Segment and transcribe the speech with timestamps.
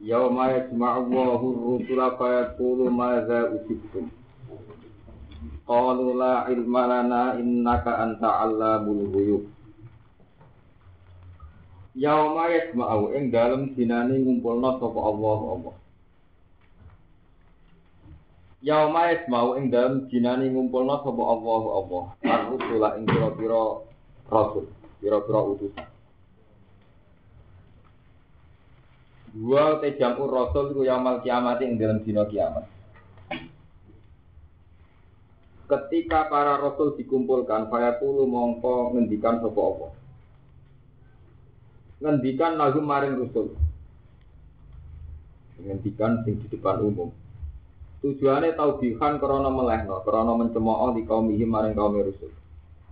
[0.00, 4.08] Yauma yajma'u Allahu ar-rusula fa yaqulu madza ujibtum.
[5.68, 9.44] Qalu la ilma lana innaka anta 'allamul ghuyub.
[11.92, 15.74] Yauma yajma'u ing dalem dinane ngumpulna sapa Allah Allah.
[18.64, 22.04] Yauma yajma'u ing dalem dinane ngumpulna sapa Allah Allah.
[22.24, 23.84] Ar-rusula ing pira-pira
[24.32, 24.64] rasul,
[24.96, 25.99] pira-pira utusan.
[29.30, 32.66] Dua te jamur rasul iku yaumul kiamat ing dalam dina kiamat.
[35.70, 39.88] Ketika para rasul dikumpulkan, fayaqulu mongko ngendikan sapa apa?
[42.02, 43.54] Ngendikan lahum maring rasul.
[45.62, 47.14] Ngendikan sing di depan umum.
[48.02, 52.34] Tujuannya taubihan karena melehno, karena mencemooh di kaum maring kaum rasul.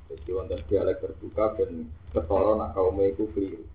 [0.08, 1.84] Jadi wonten dialek terbuka dan
[2.16, 3.67] ketara nak kaum iku keliru.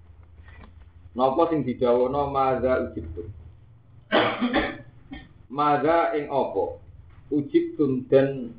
[1.14, 3.30] Napa sing didawono maza ujibtum?
[5.54, 6.82] maza ing apa?
[7.30, 8.50] Ujibtum dan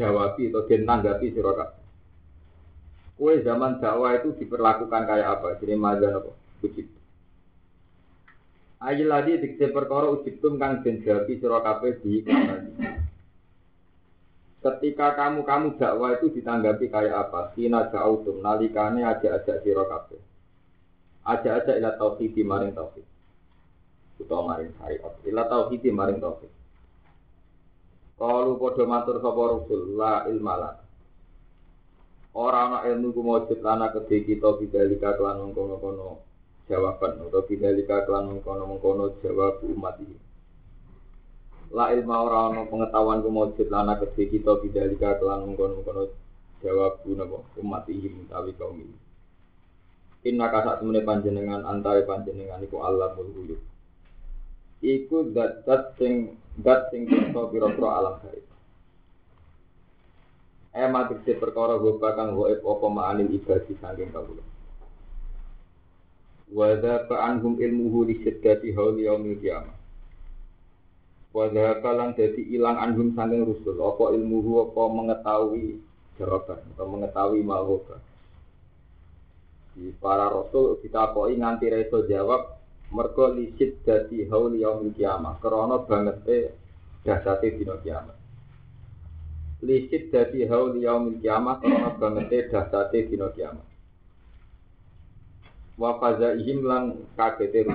[0.00, 1.84] jawabi atau den nanggapi sira kabeh.
[3.16, 5.60] Kue zaman dakwah itu diperlakukan kayak apa?
[5.60, 6.32] Jadi maza napa?
[6.64, 7.04] Ujibtum.
[8.80, 12.24] Ayil lagi dikse perkara ujibtum kang den jawabi sira kabeh di
[14.64, 17.52] Ketika kamu kamu dakwah itu ditanggapi kayak apa?
[17.52, 20.35] Kina jautum nalikane aja-aja sira kabeh
[21.26, 23.06] aja aja ila tauhid maring tauhid.
[24.22, 25.14] Utawa maring syariat.
[25.26, 26.52] Ila tauhid maring tauhid.
[28.16, 30.80] Kalau podo matur sapa Rasul la ilmala
[32.36, 36.20] Ora ana ilmu ku mujud lana kedhe kita bidalika kelan mengkono-kono
[36.68, 40.16] jawaban atau bidalika kelan mengkono-mengkono jawab umat ini
[41.72, 46.12] La ilma ora ana pengetahuan ku mujud lana kedhe kita bidalika kelan mengkono-mengkono
[46.60, 47.04] jawab
[47.60, 48.96] umat ini utawi kaum ini
[50.26, 53.62] Inna kasak temene panjenengan antara panjenengan iku Allah mulhuyub.
[54.82, 58.42] Iku dat dat sing dat sing bisa pira-pira alam gaib.
[60.74, 64.42] Ema dikse perkara goba kang goib apa ma'anil ibadi saking kawula.
[66.50, 69.78] Wa dzaka anhum ilmuhu li syiddati hauli yaumil qiyamah.
[71.30, 75.78] Wa dzaka lan dadi ilang anhum saking rusul apa ilmuhu apa mengetahui
[76.18, 78.15] jawaban atau mengetahui di
[80.00, 82.56] para rasul kita koi nganti reso jawab
[82.92, 85.36] mergo lisit dadi haul yaumil kiamah.
[85.36, 86.38] Krana banget e
[87.04, 88.16] dasate dina kiamat.
[89.60, 93.66] Lisit dadi haul yaumil kiamah krana banget e dasate dina kiamat.
[95.76, 97.68] Wa fazaihim lan kagete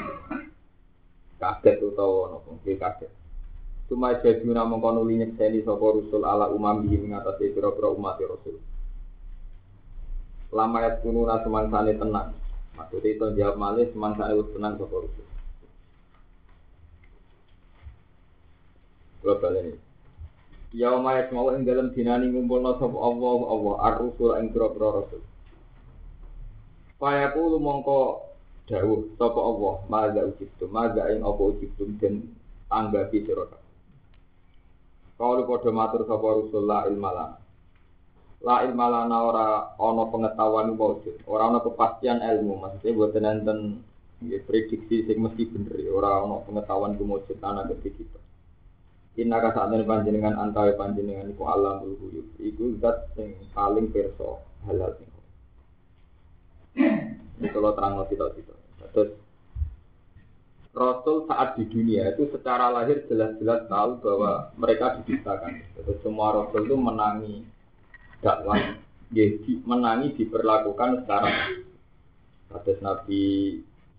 [1.37, 3.11] kaget utawa napa nggih kaget.
[3.85, 8.57] Cuma jadi namung kono linyek seni sapa rusul ala umam ing ngatasi pira-pira umat rasul
[10.51, 12.35] lama ya kununa semangsane tenang.
[12.75, 15.27] Maksudnya itu jawab malih semangsane wis tenang sapa rusuh.
[19.23, 19.73] Kula baleni.
[20.71, 25.23] Ya ma mau ing dalam dinani ngumpulna sapa Allah Allah ar-rusul ing pira-pira rasul.
[26.99, 27.99] Fayaqulu mongko
[28.67, 32.35] dawuh sapa Allah maza ujibtum maza ing apa ujibtum den
[32.71, 33.47] anggapi sira
[35.19, 37.40] Kalau padha matur sapa rusul la ilmalan
[38.41, 39.47] la ilma lana ora
[39.77, 43.85] ana pengetahuan wujud, ora ana kepastian ilmu, maksudnya buat enten
[44.25, 48.19] ya, prediksi sing mesti bener, ora ana pengetahuan wujud ana ketika kita.
[49.21, 54.95] Inna ka saat panjenengan antawi panjenengan iku alam huyub, iku zat sing paling perso halal
[54.97, 55.09] sing.
[57.43, 58.57] Itu lo terang lo tidak tidak.
[58.95, 59.11] Terus
[60.71, 65.59] Rasul saat di dunia itu secara lahir jelas-jelas tahu bahwa mereka diciptakan.
[65.75, 67.43] Terus semua Rasul itu menangi
[68.21, 68.77] dakwah
[69.11, 69.25] ya,
[69.65, 71.29] menangi diperlakukan secara
[72.51, 73.21] Atas Nabi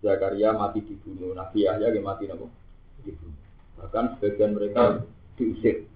[0.03, 2.51] Zakaria mati dibunuh, Nabi Yahya yang mati nopo.
[3.79, 5.03] Bahkan sebagian mereka
[5.39, 5.87] diusir.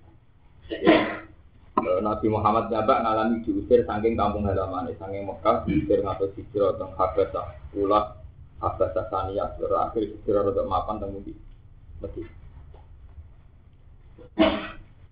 [1.78, 7.48] Nabi Muhammad Jabak ngalami diusir saking kampung halaman, saking Mekah diusir ngatur hijrah tentang Habasah,
[7.78, 8.18] ulah
[8.58, 12.37] Habasah Saniyah, terakhir hijrah untuk mapan tentang Medina.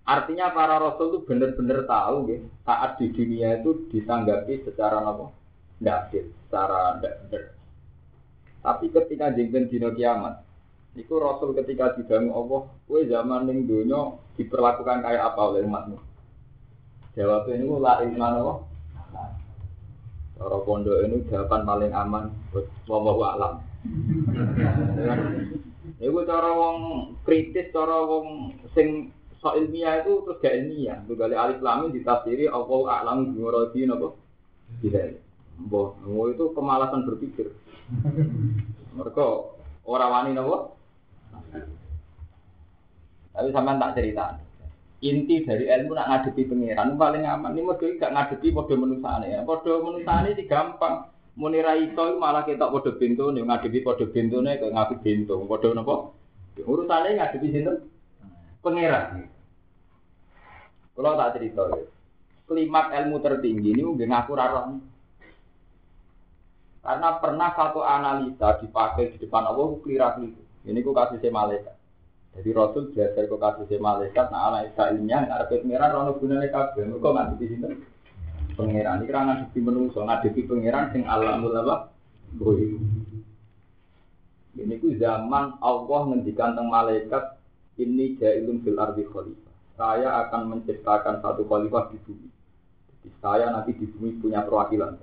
[0.06, 5.34] Artinya para rasul itu benar-benar tahu ya, saat di dunia itu ditanggapi secara apa?
[5.82, 6.00] Tidak
[6.46, 7.42] secara tidak benar.
[8.62, 10.46] Tapi ketika jengben dino kiamat,
[10.94, 15.98] itu Rasul ketika dibangun Allah, kue zaman ning dunia diperlakukan kayak apa oleh umatmu?
[17.18, 18.58] Jawabnya ini la iman Allah.
[20.36, 23.54] Cara pondok ini jawaban paling aman buat wallahu alam.
[26.04, 26.76] Iku cara wong
[27.24, 29.15] kritis, cara wong sing
[29.46, 30.98] so ilmiah itu terus gak ilmiah.
[31.06, 34.18] Itu kali alif lam ditafsiri Allah alam bi muradi napa?
[34.82, 35.22] Tidak.
[35.70, 35.94] Mbah,
[36.34, 37.54] itu kemalasan berpikir.
[38.98, 39.26] Mereka
[39.86, 40.74] orang wani napa?
[43.30, 44.42] Tapi sampean tak cerita.
[45.04, 47.54] Inti dari ilmu nak ngadepi pangeran paling aman.
[47.54, 49.40] Ini model gak ngadepi mode menusane ya.
[49.46, 51.06] Mode menusane ini gampang.
[51.36, 55.36] Muni iso malah kita padha bentone ngadepi padha bentone kok ngaku bento.
[55.46, 55.94] Padha napa?
[56.64, 57.76] Urusane ngadepi sinten?
[58.64, 59.35] Pangeran.
[60.96, 61.68] Kalau tak cerita,
[62.48, 64.64] klimak ilmu tertinggi ini nggih ngaku ra
[66.86, 70.42] Karena pernah satu analisa dipakai di depan Allah keliru itu.
[70.70, 71.74] Ini ku kasih si malaikat.
[72.38, 74.30] Jadi Rasul belajar ku kasih si malaikat.
[74.30, 75.90] Nah anak Israelnya ada pengiran.
[75.90, 76.94] Rono gunanya kabel.
[77.02, 77.68] Kok nggak di sini?
[78.54, 79.02] Pengiran.
[79.02, 79.98] Ini karena ngadepi menungso.
[80.06, 81.90] Ngadepi pengiran sing alamul apa?
[82.38, 82.78] Bohi.
[84.54, 87.24] Ini ku zaman Allah ngendikan tentang malaikat.
[87.82, 89.55] Ini jailun fil ardi khalifah.
[89.76, 92.28] Saya akan menciptakan satu khalifah di bumi.
[92.88, 94.96] Jadi saya nanti di bumi punya perwakilan.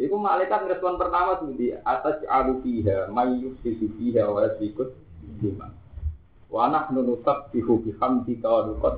[0.00, 4.92] Iku malaikat respon pertama tuh di atas alu fiha mayu sisi fiha wa sikut
[5.40, 5.72] lima.
[6.52, 8.96] Wa nahnu nusabbihu bihamdika wa nuqad.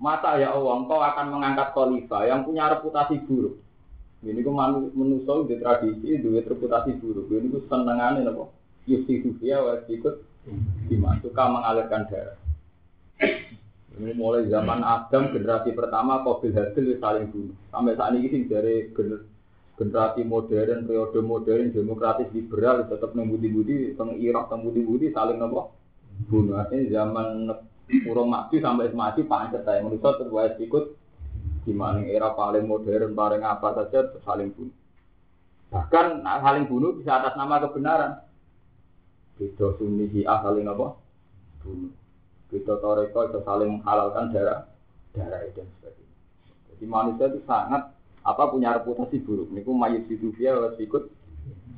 [0.00, 3.56] Masa ya Allah, engkau akan mengangkat khalifah yang punya reputasi buruk.
[4.24, 7.28] Ini ku manusia di tradisi, di reputasi buruk.
[7.28, 8.44] Ini ku senengannya apa?
[8.84, 10.20] Yusi fiha wa sikut
[10.92, 11.16] lima.
[11.24, 12.43] Suka mengalirkan darah.
[13.94, 17.54] Ini mulai zaman Adam generasi pertama Qabil Hasil saling bunuh.
[17.70, 18.90] Sampai saat ini sih dari
[19.78, 25.78] generasi modern, periode modern, demokratis liberal tetap nembudi-budi, teng Irak nembudi-budi saling nopo
[26.26, 26.58] bunuh.
[26.58, 27.54] Artinya zaman
[28.10, 30.84] urung maju sampai maju pancet saya manusia terbuat ikut
[31.62, 34.74] gimana era paling modern, paling apa saja saling bunuh.
[35.70, 38.26] Bahkan saling bunuh bisa atas nama kebenaran.
[39.38, 40.98] Beda sunni hi'ah saling apa?
[41.62, 41.94] Bunuh.
[42.54, 44.70] Kita toreko itu saling menghalalkan darah
[45.10, 46.14] darah dan sebagainya.
[46.70, 47.90] Jadi manusia itu sangat
[48.22, 49.50] apa punya reputasi buruk.
[49.50, 49.74] Niku
[50.06, 51.10] situ dia harus ikut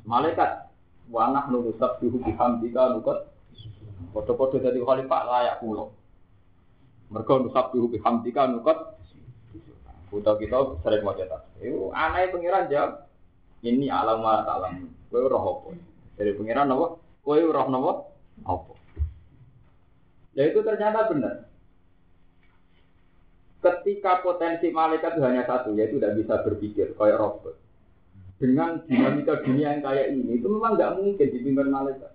[0.04, 0.68] malaikat.
[1.08, 3.24] Wanah nurusab suhu bihamdika nukot.
[4.12, 5.96] Foto-foto dari khalifah layak pulau.
[7.08, 9.00] Mereka nusab suhu bihamdika nukot.
[10.12, 11.40] Foto kita sering mau cetak.
[11.56, 13.08] Itu aneh pengiran jawab.
[13.64, 14.92] Ini alam alam.
[15.08, 15.72] Kue roh apa?
[16.20, 17.00] Dari pengiran apa?
[17.24, 17.92] Kue roh apa?
[18.44, 18.75] Apa?
[20.36, 21.48] Ya itu ternyata benar.
[23.64, 27.56] Ketika potensi malaikat itu hanya satu, yaitu tidak bisa berpikir kayak robot.
[28.36, 32.12] Dengan dinamika dunia yang kayak ini, itu memang nggak mungkin dipimpin malaikat.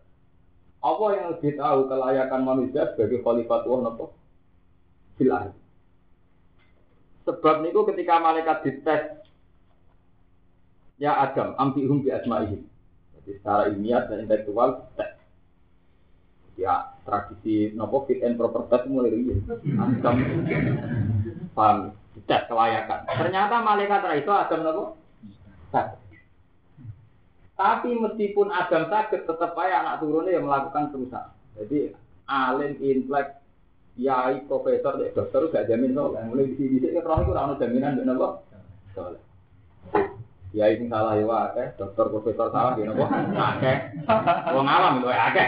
[0.86, 4.06] Apa yang lebih tahu kelayakan manusia sebagai khalifat Allah nopo?
[5.18, 5.50] Silah.
[7.26, 9.02] Sebab niku ketika malaikat dites
[11.02, 12.66] ya Adam, ambihum bi asma'ihim.
[13.18, 15.21] Jadi secara ilmiah dan intelektual tes
[16.60, 19.44] ya tradisi nopo fit and proper test mulai riyen.
[19.80, 20.16] Adam
[21.56, 21.78] paham
[22.28, 23.00] tes kelayakan.
[23.08, 24.84] Ternyata malaikat ra itu Adam nopo?
[27.56, 31.32] Tapi meskipun Adam sakit tetap aja anak turunnya yang melakukan kerusakan.
[31.62, 31.94] Jadi
[32.26, 33.42] alim intelek
[34.00, 38.30] yai profesor dokter gak jamin soalnya mulai di sini roh itu rano jaminan dengan apa
[38.96, 39.20] soalnya
[40.52, 43.78] Ya ini salah ya akeh, dokter profesor salah ya nopo akeh.
[44.52, 44.68] Wong
[45.00, 45.48] itu akeh.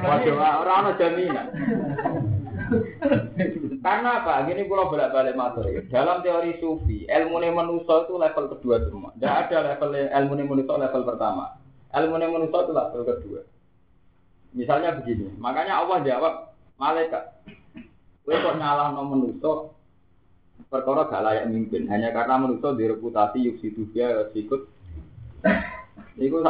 [0.00, 1.46] Waduh ora ono jaminan.
[3.84, 4.48] Karena apa?
[4.48, 5.84] Gini pulau bolak-balik matur ya.
[5.92, 9.12] Dalam teori sufi, ilmu manusia itu level kedua semua.
[9.14, 11.60] Tidak ada level ilmu manusia level pertama.
[11.92, 13.40] Ilmu manusia itu level kedua.
[14.56, 16.34] Misalnya begini, makanya Allah jawab
[16.80, 17.44] malaikat.
[18.24, 19.70] Kowe kok nyalah no manusia,
[20.66, 24.66] perkara gak layak mimpin hanya karena manusia di reputasi yuk situ dia sikut
[26.16, 26.40] Iku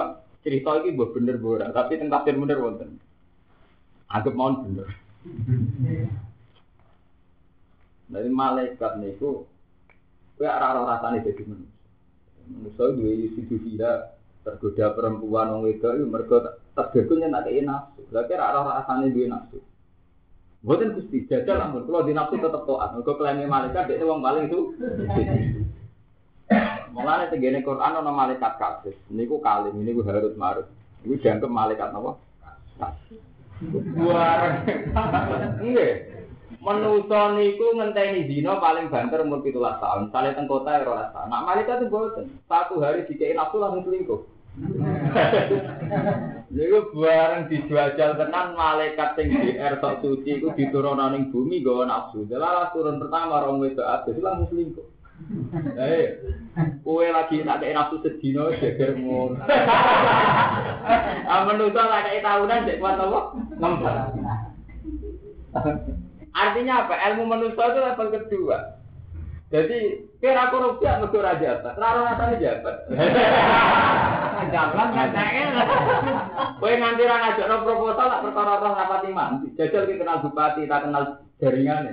[0.46, 3.02] cerita ini buat bener buat tapi tentang tafsir bener wonten.
[4.06, 4.87] Anggap mau bener.
[8.06, 9.42] Dari malaikat niku
[10.38, 11.75] kowe ora rasane dadi manusia.
[12.46, 14.14] Manusia duwe situ dia
[14.46, 16.37] tergoda perempuan wedok iku mergo
[16.78, 18.06] tergoda nyentak nafsu.
[18.14, 19.58] Lha kira ora rasane duwe nafsu.
[20.66, 21.87] Bukan gusti jajal ampun.
[21.87, 22.99] Kalau di nafsu tetap toat.
[22.99, 24.75] Mereka klaimnya malaikat dia uang paling itu.
[26.90, 28.99] Mulanya tegene Quran ono malaikat kafir.
[29.14, 30.66] Ini ku kalim, ini ku harus marut.
[31.06, 32.12] Ini dianggap malaikat apa?
[33.94, 34.40] Buar.
[35.62, 35.88] Iya.
[36.58, 40.11] Menusa niku ngenteni dina paling banter umur 17 tahun.
[40.11, 41.30] Sale teng kota ya 12 tahun.
[41.30, 42.26] Nak malaikat itu boten.
[42.50, 44.36] Satu hari dikei nafsu langsung selingkuh.
[46.57, 52.25] Iku bareng dijajal tenan malaikat sing DR sok suci iku diturunno ning bumi nggawa nafsu.
[52.25, 54.89] Delalah turun pertama rong wedok adus langsung selingkuh.
[55.77, 56.17] Eh,
[56.81, 59.37] kue lagi tak kayak nafsu sedino ngono.
[61.27, 63.21] Ah menungso tak kayak tahunan cek kuat apa?
[63.59, 63.95] Ngempet.
[66.37, 66.95] Artinya apa?
[67.11, 68.59] Ilmu manusia itu level kedua.
[69.51, 69.79] Jadi
[70.26, 72.76] kira korupsi mergo ora jabat, ora rasane jabat.
[74.47, 75.11] Gampang kan
[76.61, 79.49] Kowe nganti ra ngajakno proposal tak perkara roh rapati mandi.
[79.56, 81.04] Jajal ki kenal bupati, tak kenal
[81.38, 81.92] jaringane.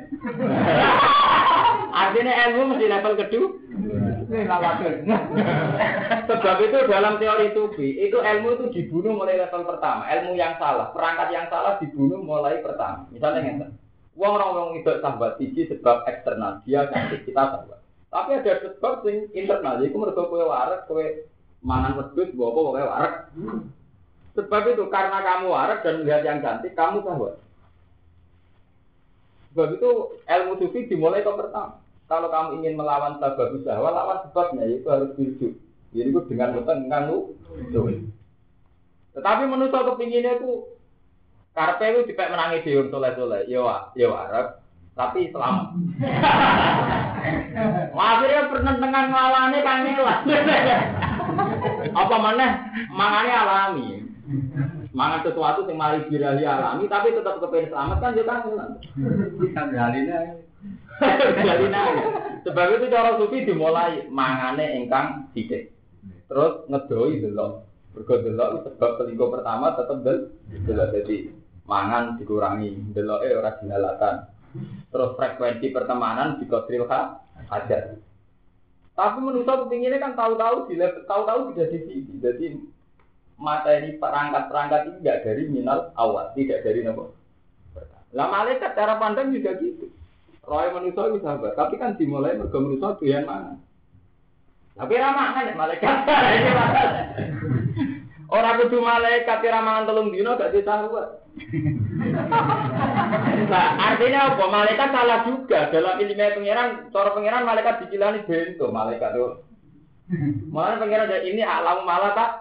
[2.04, 3.48] Artinya ilmu mesti level kedua.
[6.26, 10.10] Sebab itu dalam teori tubi, itu ilmu itu dibunuh mulai level pertama.
[10.10, 13.06] Ilmu yang salah, perangkat yang salah dibunuh mulai pertama.
[13.14, 13.70] Misalnya ngeten.
[14.14, 17.83] Wong orang wong itu sahabat siji sebab eksternal, dia cantik kita sahabat.
[18.14, 21.02] Tapi ada sebab sing internal, jadi mergo kowe warak, kowe
[21.66, 23.14] mangan wedhus, bawa apa kowe warak.
[24.38, 27.42] Sebab itu karena kamu warak dan melihat yang cantik, kamu sahabat.
[29.50, 29.90] Sebab itu
[30.30, 31.82] ilmu sufi dimulai ke pertama.
[32.06, 35.54] Kalau kamu ingin melawan sebab usaha, lawan sebabnya yaitu harus hidup.
[35.98, 37.18] Jadi itu dengan utang kamu.
[39.14, 40.70] Tetapi menurut kepinginnya itu
[41.58, 43.66] karpe itu dipek menangi diun soleh soleh, yo
[43.98, 44.62] yo Arab,
[44.94, 45.68] tapi selamat.
[47.94, 50.20] Akhirnya penentangan ngalane kan lah.
[51.94, 52.48] Apa mana?
[52.92, 53.88] Mangannya alami.
[54.94, 58.70] Mangan sesuatu yang mari birahi alami, tapi tetap kepengen selamat kan juga kan.
[59.42, 60.20] Bisa beralihnya.
[61.44, 61.82] Jalina.
[62.44, 65.74] Sebab itu cara sufi dimulai mangane ingkang sithik.
[66.30, 67.68] Terus ngedoi delok.
[67.94, 70.18] Mergo delok sebab selingkuh pertama tetep del
[70.66, 71.30] delok jadi
[71.70, 74.16] mangan dikurangi, deloke ora dihalatan.
[74.94, 77.98] Terus frekuensi pertemanan dikodril aja.
[78.94, 80.78] Tapi menurut saya ini kan tahu-tahu di
[81.10, 82.14] tahu-tahu tidak di sini.
[82.22, 82.46] Jadi
[83.42, 87.18] ini perangkat-perangkat ini tidak dari minal awal, tidak dari nopo.
[88.14, 89.90] Lah malaikat cara pandang juga gitu.
[90.44, 93.56] Roy manusia bisa sahabat, tapi kan dimulai mergo manusia doyan mana.
[94.76, 95.96] Tapi ramah kan malaikat.
[98.34, 101.22] Orang kudu malaikat kira mangan telung dino gak disahabat.
[103.44, 104.44] Nah, artinya apa?
[104.50, 106.90] Malaikat salah juga dalam ilmu pangeran.
[106.90, 109.46] Cara pangeran malaikat dicilani bento malaikat tuh.
[110.50, 112.32] Mana pangeran ini alam malah tak?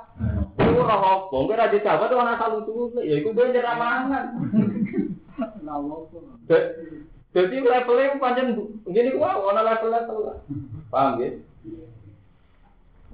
[0.56, 1.36] Itu roh apa?
[1.68, 3.00] Ada sahabat tuh anak salu tuh.
[3.04, 4.24] Ya itu bener ramangan.
[7.32, 8.56] Jadi levelnya panjang
[8.88, 10.36] gini gua, warna level level lah.
[10.88, 11.28] Paham ya?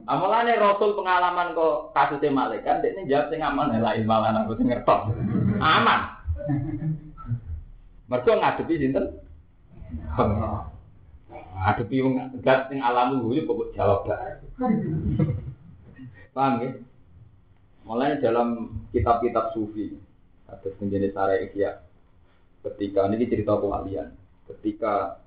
[0.08, 5.12] Amalane Rasul pengalaman kok kasusnya malaikat, dia jawab sing aman lain malah aku sing ngertok.
[5.60, 6.00] Aman.
[8.08, 9.04] Mergo ngadepi sinten?
[11.60, 14.40] Ngadepi wong gat sing alam guyu pokok jawab lah.
[16.32, 16.70] Paham ya?
[17.84, 19.92] Mulai dalam kitab-kitab sufi,
[20.48, 21.84] ada menjadi sare ikhya.
[22.64, 24.16] Ketika ini cerita kewalian,
[24.48, 25.20] ketika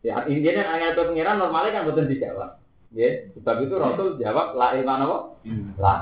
[0.00, 2.61] ya intinya ayat pengiran normalnya kan betul dijawab.
[2.92, 5.18] Ya, sebab itu Rasul jawab la ilma apa?
[5.80, 5.98] Lah.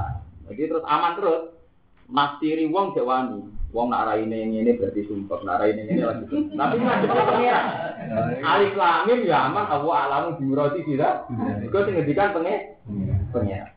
[0.51, 1.43] Jadi terus aman terus.
[2.11, 3.47] Nastiri wong jawani.
[3.71, 6.27] Wong nak raine ngene berarti sumpah, nak raine ngene lagi.
[6.27, 7.67] Tapi ngadep ke pangeran.
[8.43, 11.31] Alif lam mim ya aman Allah alamu biurati tidak.
[11.63, 12.83] Iku sing ngendikan penge
[13.31, 13.71] pangeran.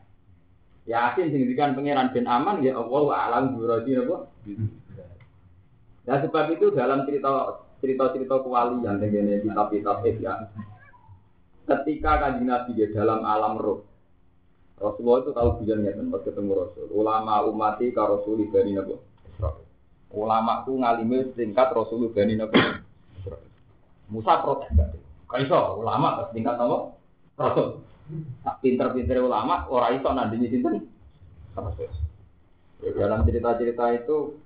[0.90, 4.16] Yasin sing ngendikan pangeran ben aman ya Allah alam biurati apa?
[6.10, 10.50] Ya sebab itu dalam cerita cerita-cerita kewalian dengan kitab-kitab ya
[11.64, 13.84] ketika kanjeng Nabi di dalam alam roh.
[14.74, 16.86] Rasulullah itu tahu bilang ya tempat ketemu Rasul.
[16.90, 18.98] Ulama umati ka Rasul bani Nabi
[20.14, 22.58] Ulama itu ngalimi setingkat Rasul bani Nabi
[24.10, 24.92] Musa protes gak?
[25.30, 26.90] Kaiso ulama setingkat nama
[27.38, 27.80] Rasul.
[28.44, 30.90] Tak pinter-pinter ulama orang iso nandingi sinten.
[32.84, 34.36] Dalam cerita-cerita itu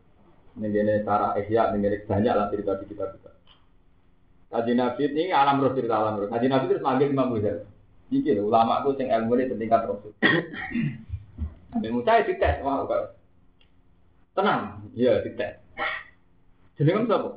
[0.58, 3.37] Ini cara ihya, ini banyak lah cerita di kitab-kitab.
[4.48, 6.28] Kaji Nabi ini alam roh cerita alam roh.
[6.32, 7.68] Kaji Nabi terus manggil Imam Ghazali.
[8.08, 10.16] Iki ulama aku sing ilmu ini setingkat rasul.
[11.76, 13.12] Nabi Musa itu ya dites, wah kok.
[14.32, 15.60] Tenang, iya dites.
[16.80, 17.30] Jadi kan siapa?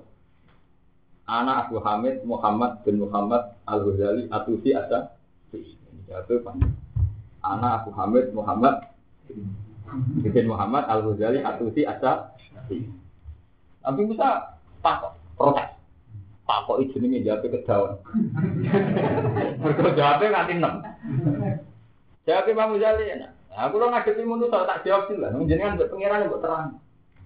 [1.27, 5.11] Anak Abu Hamid Muhammad bin Muhammad Al Ghazali Atusi Asa.
[7.43, 8.87] Anak Abu Hamid Muhammad
[10.23, 12.31] bin Muhammad Al Ghazali Atusi Asa.
[13.83, 15.80] Nabi Musa takut protes.
[16.51, 17.95] Pak kok jenenge jape kedawan.
[19.63, 22.27] Mergo jape nganti 6.
[22.27, 23.31] Jape Imam Ghazali ya.
[23.55, 25.31] Aku lo ngadepi manusa tak jawab sih lah.
[25.47, 26.75] Jenengan mbek pangeran mbok terang.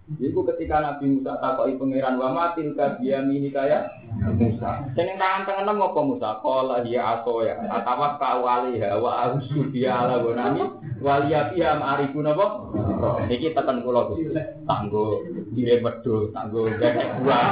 [0.06, 3.90] Iku ketika Nabi Musa takoki pangeran wa matil ka biyamini kaya
[4.38, 4.86] Musa.
[4.94, 6.38] Sing ning tangan tengen apa Musa?
[6.46, 7.58] Qala aso ya.
[7.74, 10.62] Atawa ka waliha wa ausu biya ala gonami
[11.02, 12.70] waliya fiha ma'arifu napa?
[13.34, 14.30] Iki tekan kula Gusti.
[14.70, 15.26] Tanggo
[15.58, 17.50] dire medho, tanggo gak buah.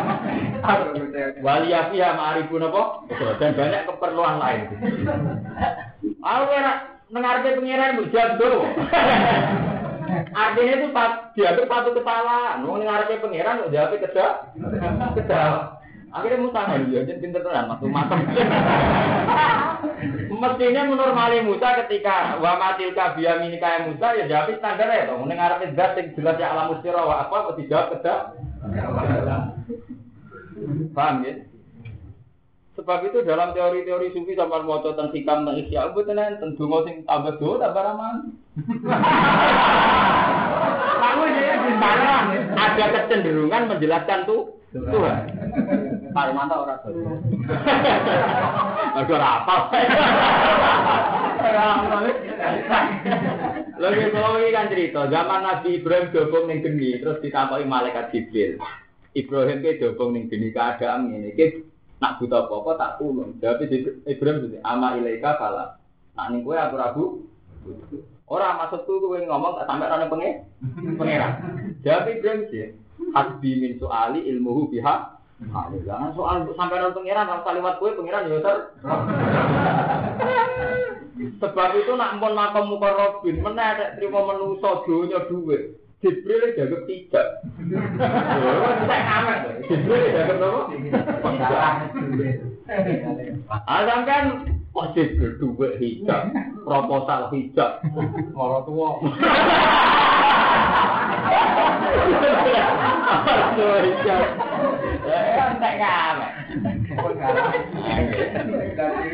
[1.42, 3.02] Waliya fiha ma'arifu napa?
[3.42, 4.62] Dan banyak keperluan lain.
[6.22, 6.74] Aku ora
[7.10, 8.52] nang arepe pangeran mbok jado.
[10.34, 12.64] Artinya itu pas dianggap satu kesalahan.
[12.64, 14.32] Mau ngarepe pangeran jawabnya kedah.
[15.16, 15.80] Kedah.
[16.14, 18.22] Akhirnya Musa ya, jadi pinter tenan, masuk matang.
[20.30, 25.10] Mestinya menormali Musa ketika wa matil kabia mini kaya Musa ya jawab standar ya.
[25.10, 28.38] Mending ngarepe zat yang jelas ya alam mustira wa apa, dijawab kedah.
[30.94, 31.34] Paham ya?
[32.84, 37.08] Sebab itu dalam teori-teori sufi sama mau tentang hikam tentang isya, betul enten dungo sing
[37.08, 38.36] tambah do tambah raman.
[41.00, 41.72] Kamu ini di
[42.60, 45.32] ada kecenderungan menjelaskan tuh Tuhan.
[46.12, 47.24] Pak Romanto ora dodo.
[49.00, 49.56] Mergo ora apa.
[53.80, 58.60] Lagi kalau ini kan cerita, zaman Nabi Ibrahim dobong ning geni, terus ditakoki malaikat Jibril.
[59.16, 61.32] Ibrahim ke dobong ning geni keadaan ini,
[62.04, 63.40] nak buta apa-apa tak tulung.
[63.40, 63.64] Jawab
[64.04, 65.80] Ibrahim itu, ama ilaika fala.
[66.20, 67.06] Nak ning kowe aku ragu.
[68.28, 70.44] Ora maksudku kowe ngomong tak sampai ana penge
[71.00, 71.32] pangeran.
[71.80, 72.76] Jawab Ibrahim sih,
[73.16, 75.16] hasbi min soali ilmuhu biha.
[75.88, 78.58] Jangan soal sampai ana pangeran, kalau kalimat kowe pangeran ya ter.
[81.40, 85.80] Sebab itu nak mpun makom mukarrabin, meneh ada terima menuso donya dhuwit.
[86.04, 87.28] Jibril jaga tidak.
[87.64, 89.64] Tidak aman.
[89.72, 90.62] Jibril jaga apa?
[93.64, 94.24] Ada kan
[94.76, 96.36] kok Jibril dhuwit hijab,
[96.68, 97.80] proposal hijab,
[98.36, 98.68] Moro
[103.88, 104.24] hijab.
[105.08, 106.32] Kan aman.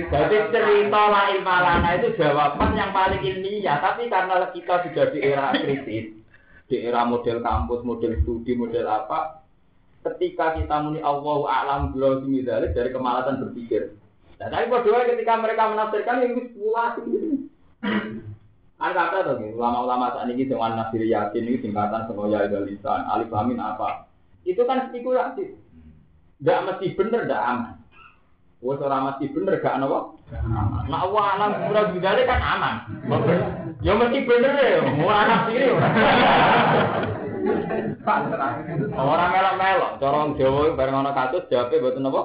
[0.09, 5.53] Jadi cerita la ilmalana itu jawaban yang paling ilmiah, tapi karena kita sudah di era
[5.53, 6.18] kritis,
[6.69, 9.41] di era model kampus, model studi, model apa,
[10.05, 13.97] ketika kita muni Allahu a'lam bi dari kemalasan berpikir.
[14.39, 17.03] Nah, tapi berdua ketika mereka menafsirkan yang itu spekulasi.
[18.79, 22.63] Kan kata tuh, gitu, ulama-ulama saat ini dengan Nasir Yasin ini singkatan semuanya ada
[23.11, 24.07] alif amin apa.
[24.47, 25.59] Itu kan spekulasi.
[26.39, 27.75] Gak mesti bener, gak aman.
[28.63, 30.18] Wes ora mesti bener gak apa?
[30.89, 32.75] Allah alam pura bidale kan aman.
[33.81, 35.89] Ya mesti bener ya, ora nafsiri ora.
[38.93, 42.21] Ora melok-melok, cara wong Jawa bareng ana kasus jawabe mboten apa?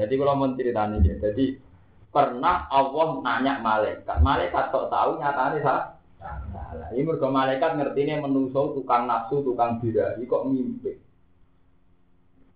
[0.00, 1.60] Jadi kalau mau ceritanya ya, jadi
[2.08, 5.86] pernah Allah nanya malaikat, malaikat kok tahu nyatanya salah.
[6.20, 6.88] Salah.
[6.96, 10.96] Ini mergo malaikat ngertine menungso tukang nafsu, tukang birahi kok mimpi.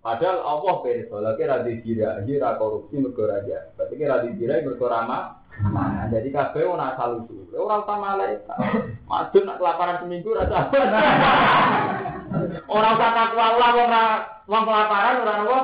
[0.05, 3.73] Padahal Allah pirsa, lagi ra dikirahi ra korupsi mergo raja.
[3.73, 5.41] Berarti ra dikirahi mergo ramah.
[5.65, 7.49] Nah, jadi kabeh ora asal usul.
[7.57, 8.59] Ora usah malaikat.
[9.09, 10.85] Nak kelaparan seminggu ra sabar.
[12.69, 14.05] Ora usah takwa Allah wong ra
[14.45, 15.59] wong kelaparan ora apa?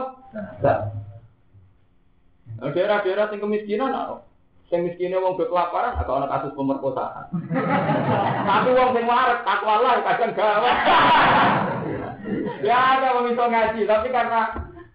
[2.65, 4.25] Nah, Daerah-daerah sing kemiskinan nah,
[4.73, 7.29] sing miskinnya wong kelaparan agak ana kasus pemerkosaan.
[8.49, 10.73] Tapi wong sing waras takwa kadang gawe.
[12.65, 14.41] ya ada wong iso ngaji, tapi karena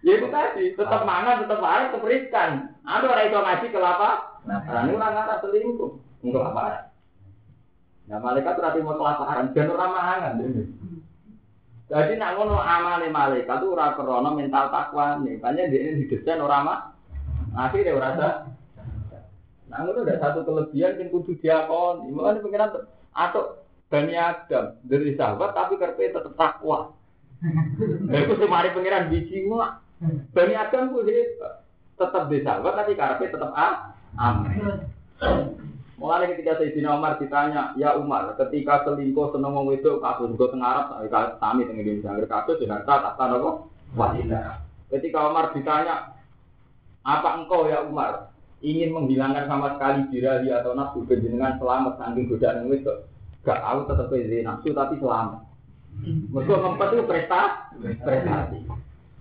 [0.00, 2.50] ya itu tadi tetap mangan, tetap waras, tetap riskan.
[2.86, 4.10] Ada orang iso ngaji kelapa,
[4.46, 5.90] nah ini orang ngarah selingkuh,
[6.22, 6.84] enggak kelaparan.
[8.06, 10.32] Nah malaikat berarti mau kelaparan, dan orang mangan.
[11.86, 16.42] Jadi nak ngono amale malaikat itu ora krana mental takwa nih, banyak dia ini didesain
[16.42, 16.78] ora mah.
[17.54, 18.30] Akhirnya ora ada.
[19.70, 22.10] Nah ngono ada satu kelebihan yang kudu diakoni.
[22.10, 26.95] Mulane pengiran atau Bani Adam dari sahabat tapi kerpe tetap takwa.
[28.08, 29.80] Itu semari pengiran biji semua.
[30.32, 31.04] Bani Adam ku.
[31.96, 34.84] Tetap di sahabat tapi karpe tetap ah, aman.
[35.96, 40.68] Mulai ketika Sayyidina Umar ditanya, ya Umar, ketika selingkuh seneng wong wedok kasus gue tengah
[40.68, 40.86] Arab,
[41.40, 43.64] kami tengah Indonesia, agar kasus harta tak apa
[43.96, 44.60] wanita.
[44.92, 46.12] Ketika Umar ditanya,
[47.00, 48.28] apa engkau ya Umar
[48.60, 53.08] ingin menghilangkan sama sekali birahi atau nafsu dengan selamat saking godaan wedok?
[53.48, 55.45] Gak, aku tetap pede nafsu tapi selamat.
[56.04, 58.58] Mereka ngempet itu prestasi, prestasi.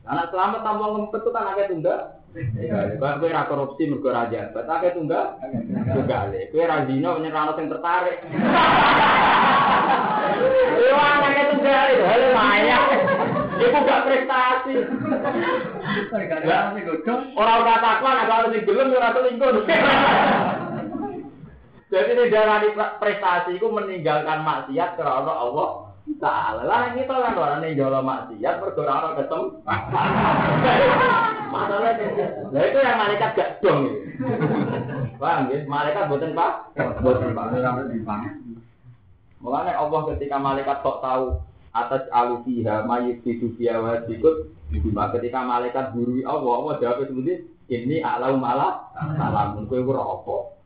[0.05, 1.99] Anak selamat tanpa ngempet itu kan agak tunggal.
[2.99, 5.39] Kalau kue ra korupsi mergo ra jabat, akeh tunggal.
[5.87, 6.35] Tunggal.
[6.51, 8.19] Kue ra dino nyerano sing tertarik.
[10.77, 12.79] Yo akeh tunggal hale maya.
[13.55, 14.73] Iku gak prestasi.
[17.39, 19.63] Ora ora takwa nek kalau sing gelem ora selingkuh.
[21.85, 22.59] Jadi ini darah
[22.99, 25.84] prestasi itu meninggalkan maksiat karena Allah
[26.21, 29.45] Taala lah kita kan orang ini jual maksiat berdoa ketemu.
[31.55, 32.07] Masalahnya,
[32.51, 33.89] nah itu yang malaikat gak dong.
[35.17, 35.63] Paham ya?
[35.65, 36.51] Malaikat buatan pak,
[36.99, 37.45] buatan pak.
[39.39, 41.25] Makanya Allah ketika malaikat sok tahu
[41.71, 48.01] atas alufiha mayit di dunia wajibut Bima ketika malaikat guru Allah, Allah jawab seperti ini
[48.01, 50.57] alau malah salam, kue rokok.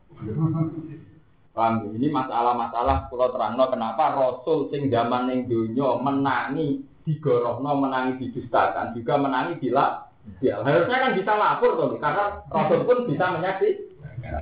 [1.50, 1.90] Paham?
[1.98, 9.18] Ini masalah-masalah kalau terangno kenapa Rasul sing zaman ning donya menangi digorohno menangi didustakan juga
[9.18, 10.06] menangi bila
[10.44, 13.90] ya harusnya kan bisa lapor tuh karena Rasul pun bisa menyaksikan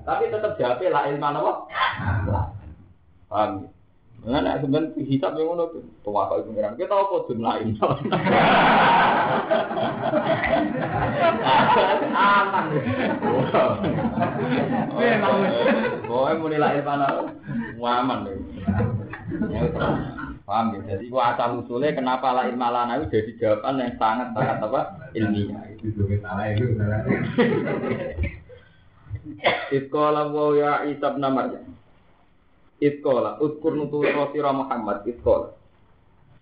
[0.04, 1.52] tapi tetap jawab la ilmu apa?
[3.28, 3.50] Paham?
[4.26, 6.74] Nah, nek sampean hisab yang ngono tuh, tua kok pengiran.
[6.74, 7.78] Kita apa lain.
[12.18, 12.64] Aman.
[14.98, 15.36] Memang.
[16.10, 17.30] Boy muni lain panah.
[17.78, 18.36] Aman deh.
[20.48, 20.96] Paham ya?
[20.96, 24.80] Jadi gua asal usulnya kenapa lain malana itu jadi jawaban yang sangat sangat apa
[25.12, 25.60] ilmiah.
[29.68, 31.77] Iskola wa ya Isa bin Maryam.
[32.78, 35.50] Itkola, utkur nutul sira Muhammad itkola.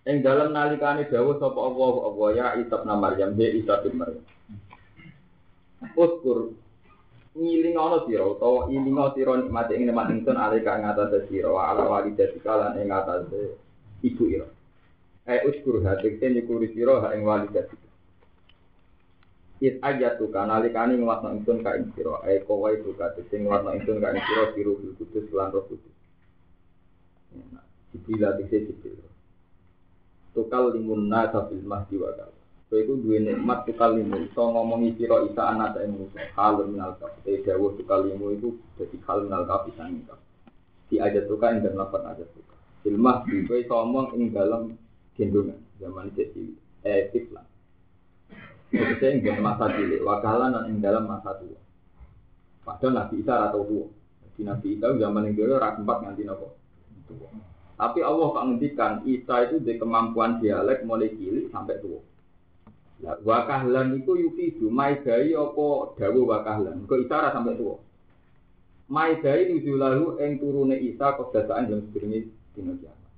[0.06, 4.22] Ing dalam nalikane dawuh sapa Allah Allah ya Isa bin Maryam, he Isa bin Maryam.
[5.96, 6.52] Utkur
[7.36, 11.84] ngiling ana sira utawa ilinga sira nikmate ing nikmat ingsun alika ing atas sira ala
[11.88, 13.32] walidati kalan ing atas
[14.04, 14.48] ibu ira.
[15.24, 17.76] Eh utkur hati ten nyukuri sira ha ing walidati.
[19.64, 24.04] It ayatu kanalikane ngwasno ingsun ka ing sira, eh kowe itu ka sing ngwasno ingsun
[24.04, 25.95] ka ing sira biru kudus lan roh kudus.
[27.92, 29.00] Jibril atise Jibril.
[30.36, 32.32] Tukal limun nasa fil mahdi wa kal.
[32.66, 36.26] Kowe iku duwe nikmat tukal limun, iso ngomongi sira isa anak ing musuh.
[36.34, 37.14] Hal minal kaf.
[37.22, 40.20] Te dawuh tukal limu iku dadi hal minal kaf sang kaf.
[40.90, 42.58] Di aja tukal ing dalam lafaz aja tukal.
[42.84, 44.76] Fil mahdi iso ngomong ing dalam
[45.16, 46.44] gendongan zaman jadi
[46.84, 47.46] eh tiflan.
[48.66, 51.60] Maksudnya ing dalam masa cilik, wakalan dan ing dalam masa tua.
[52.66, 53.86] Padahal Nabi Isa atau tua.
[54.34, 56.65] Di Nabi Isa zaman yang dulu rak empat nganti nopo.
[57.76, 62.00] Tapi Allah kok ngendikan Isa itu di kemampuan dialek mulai cilik sampai tua.
[63.04, 65.66] Lah wakahlan itu yufidu maidai apa
[66.00, 66.88] dawu wakahlan.
[66.88, 67.76] Kok Isa sampai tua.
[68.88, 73.10] Maidai nujulahu ing turune Isa kebiasaan yang sedurunge dina kiamat.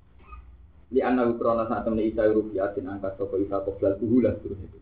[0.89, 4.79] Li anna ukrona saat temen Isa rufiatin angkat sapa Isa qoblal tuhulah terus itu.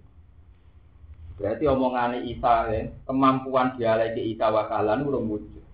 [1.37, 5.66] Berarti omongannya Isa ya, kemampuan dialek Isa wakalan urung wujud.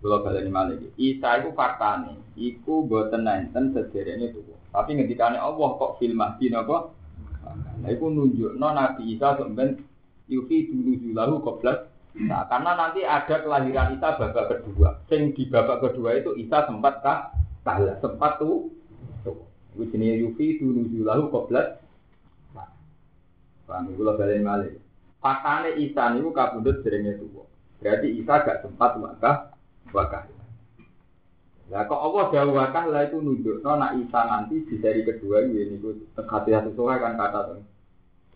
[0.00, 4.40] Kalau kalian ini Isa itu nih, iku buatan nenten sederhana itu.
[4.72, 6.96] Tapi ketika Allah kok film mahdi nopo,
[7.84, 9.76] nah itu nunjuk no Nabi Isa sebenarnya
[10.30, 11.84] yufi dulu julahu koblas.
[12.16, 15.04] Nah, karena nanti ada kelahiran Isa babak kedua.
[15.12, 17.36] Sing di babak kedua itu Isa sempat kah
[17.66, 18.72] kalah, sempat tuh.
[19.76, 21.76] Itu jenis yufi dulu julahu koblas.
[23.68, 24.72] Paham, kalau kalian malih.
[25.20, 27.44] Faktanya Isa niku kabundut seringnya tuh.
[27.78, 29.49] Berarti Isa gak sempat wakah
[29.90, 30.24] wakah.
[31.70, 33.62] Lah kok Allah jauh wakah lah itu nunjuk.
[33.62, 37.62] No, nak Isa nanti di seri kedua ini niku hati-hati sesuai kan kata tuh.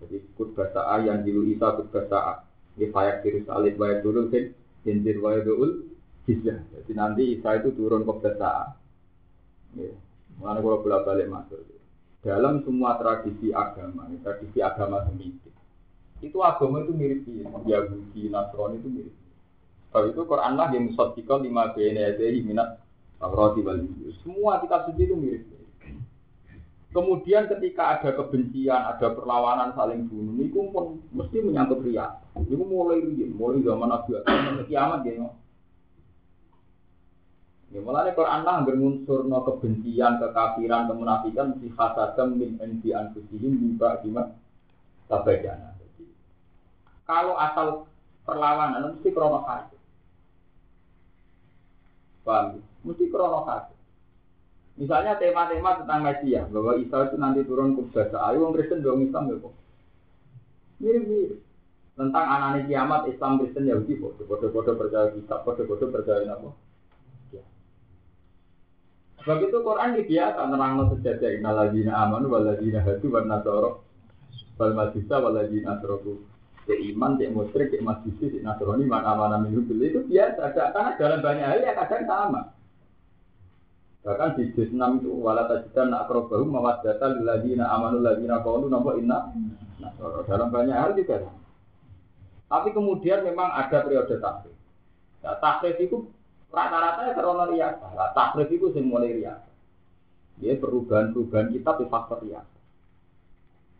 [0.04, 2.34] Jadi kut bahasa A yang dilu Isa kut bahasa A.
[2.78, 4.54] Ini fayak virus alif wayak dulu kan.
[4.86, 5.90] Jinjir wayak dulu.
[6.30, 8.78] Jadi nanti Isa itu turun ke A.
[9.74, 9.90] Ya.
[10.38, 11.62] Mana kalau bolak balik masuk.
[12.24, 15.52] Dalam semua tradisi agama, tradisi agama semitik,
[16.24, 17.20] itu agama itu mirip
[17.68, 19.14] Yahudi, Nasrani itu mirip.
[19.94, 22.82] Kalau itu Quran lah yang musaddiqal lima bena yadayhi minat
[23.22, 23.78] Taurat wal
[24.26, 25.46] Semua kitab suci itu mirip.
[26.90, 32.22] Kemudian ketika ada kebencian, ada perlawanan saling bunuh, itu pun mesti menyangkut ria.
[32.38, 35.26] Itu mulai rian, mulai zaman Nabi Adam kiamat ya.
[37.74, 43.98] Ya mulai Quran lah berunsur no kebencian, kekafiran, kemunafikan, si hasadam min endi anfusihim bimba
[43.98, 44.30] bima
[45.10, 45.74] tabajana.
[47.10, 47.90] Kalau asal
[48.22, 49.73] perlawanan mesti krono.
[52.24, 52.64] Paham?
[52.82, 53.76] Mesti krono kasih.
[54.74, 59.06] Misalnya tema-tema tentang Mesias, bahwa Isa itu nanti turun ke bahasa ayu, orang Kristen dong
[59.06, 59.54] Islam ya kok.
[60.82, 61.38] Mirip-mirip.
[61.94, 66.50] Tentang anak kiamat Islam Kristen Yahudi, bodoh-bodoh percaya kitab, bodoh-bodoh percaya apa.
[69.24, 73.80] Sebab itu Quran di biasa nerangno sejadah innalladzina amanu walladzina hadu wan nasara
[74.60, 76.33] wal majusa walladzina asrafu.
[76.64, 80.52] Cek iman, cek musyrik, cek majusi, cek nasrani, mana mana minum itu biasa.
[80.56, 82.42] Karena dalam banyak hal ya kadang sama.
[84.04, 89.32] Bahkan di juz 6 itu wala tajidan akrobahu mawaddata lilladzina amanu ladzina qalu napa inna
[89.80, 90.20] nasara.
[90.28, 91.24] Dalam banyak hal juga.
[92.44, 94.52] Tapi kemudian memang ada periode takrif.
[95.24, 96.04] Nah, takrif itu
[96.54, 97.86] Rata-rata ya karena riasa.
[97.98, 99.50] Lah takrif itu sing mulai riasa.
[100.38, 102.58] Dia perubahan-perubahan kita di faktor riasa.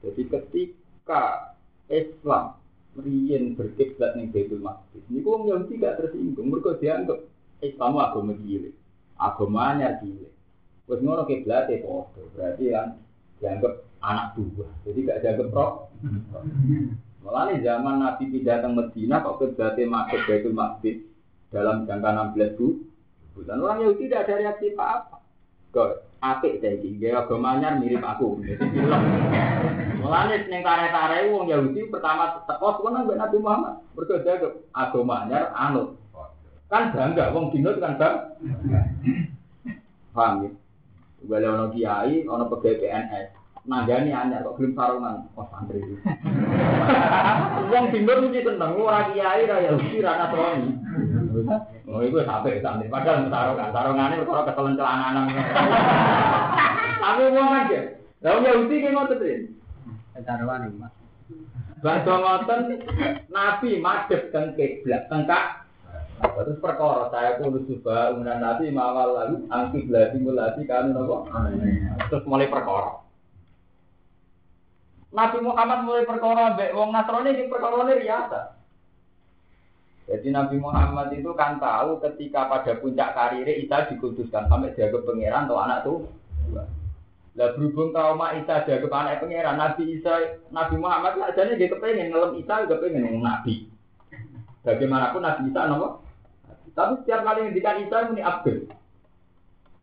[0.03, 1.55] Jadi ketika
[1.87, 2.59] Islam
[2.99, 5.03] riyen berkiblat ning Baitul Maqdis.
[5.11, 7.19] Niku wong Yahudi gak tersinggung, mergo dianggap
[7.59, 8.75] Islam agama cilik.
[9.19, 10.33] Agama anyar cilik.
[10.87, 12.23] Wis ngono kiblate padha.
[12.37, 12.89] Berarti kan
[13.43, 13.73] dianggap
[14.05, 14.71] anak buah.
[14.87, 15.73] Jadi gak dianggap roh.
[17.25, 21.03] Mulane zaman Nabi pindah ke Medina kok kiblate masuk Baitul Maqdis
[21.51, 22.69] dalam jangka 16 bu.
[23.43, 25.19] Dan orang Yahudi tidak ada reaksi apa-apa.
[26.25, 28.41] Apik saya iki, gaya agama anyar mirip aku.
[30.01, 33.85] Mulane ning tare-tare wong Yahudi pertama teko suwan ambek Nabi Muhammad.
[33.93, 34.41] Mergo dia
[34.73, 36.01] agama anyar anut.
[36.73, 38.17] Kan bangga wong dino kan bang.
[40.17, 40.51] Paham ya?
[41.29, 43.29] Bale ono kiai, ono pegawai PNS.
[43.69, 45.29] Nanggani anyar kok belum sarungan.
[45.37, 45.85] Oh santri.
[47.73, 50.73] Wong dino mesti seneng ora kiai ra Yahudi ra Nasrani.
[51.95, 52.91] Oh, itu sampai santri.
[52.91, 55.31] Padahal sarungan, sarungane perkara keselen celananan.
[57.07, 57.81] Tapi wong aja.
[58.19, 59.41] Lah wong Yahudi ki ngoten, Trin.
[60.27, 60.93] Taruhan ini, Mas.
[61.85, 62.61] Badhe ngoten
[63.31, 65.65] Nabi madhep teng kiblat tengkak
[66.15, 71.27] Terus perkara saya pun coba umuran nabi mawal lalu angki belati mulati kami nopo.
[72.09, 73.03] Terus mulai perkara.
[75.11, 78.54] Nabi Muhammad mulai perkara mbek wong Nasrani iki perkara ini riasa.
[80.05, 85.49] Jadi Nabi Muhammad itu kan tahu ketika pada puncak karir Isa dikuduskan sampai jaga pangeran
[85.49, 85.99] atau anak tuh.
[87.35, 92.13] Lah berhubung trauma Isa jaga anak pangeran, Nabi Isa, Nabi Muhammad lah jadi dia kepengen
[92.13, 93.65] ngelem Isa juga pengen Nabi.
[94.61, 95.89] Bagaimanapun Nabi Isa nopo.
[96.75, 98.59] Tapi setiap kali ngendikan Isa ini Abdul.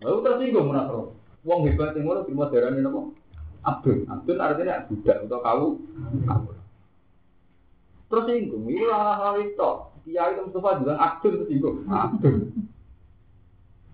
[0.05, 1.17] Lalu tersinggung menasro.
[1.41, 3.17] Wong hebat yang ngono darah ini nopo.
[3.65, 4.05] Abdul.
[4.05, 5.65] Abdul artinya budak atau kau.
[8.13, 8.69] Tersinggung.
[8.69, 9.71] Ini hal-hal itu.
[10.01, 11.77] Kiai itu Mustafa bilang Abdul tersinggung.
[11.85, 12.35] Abdul.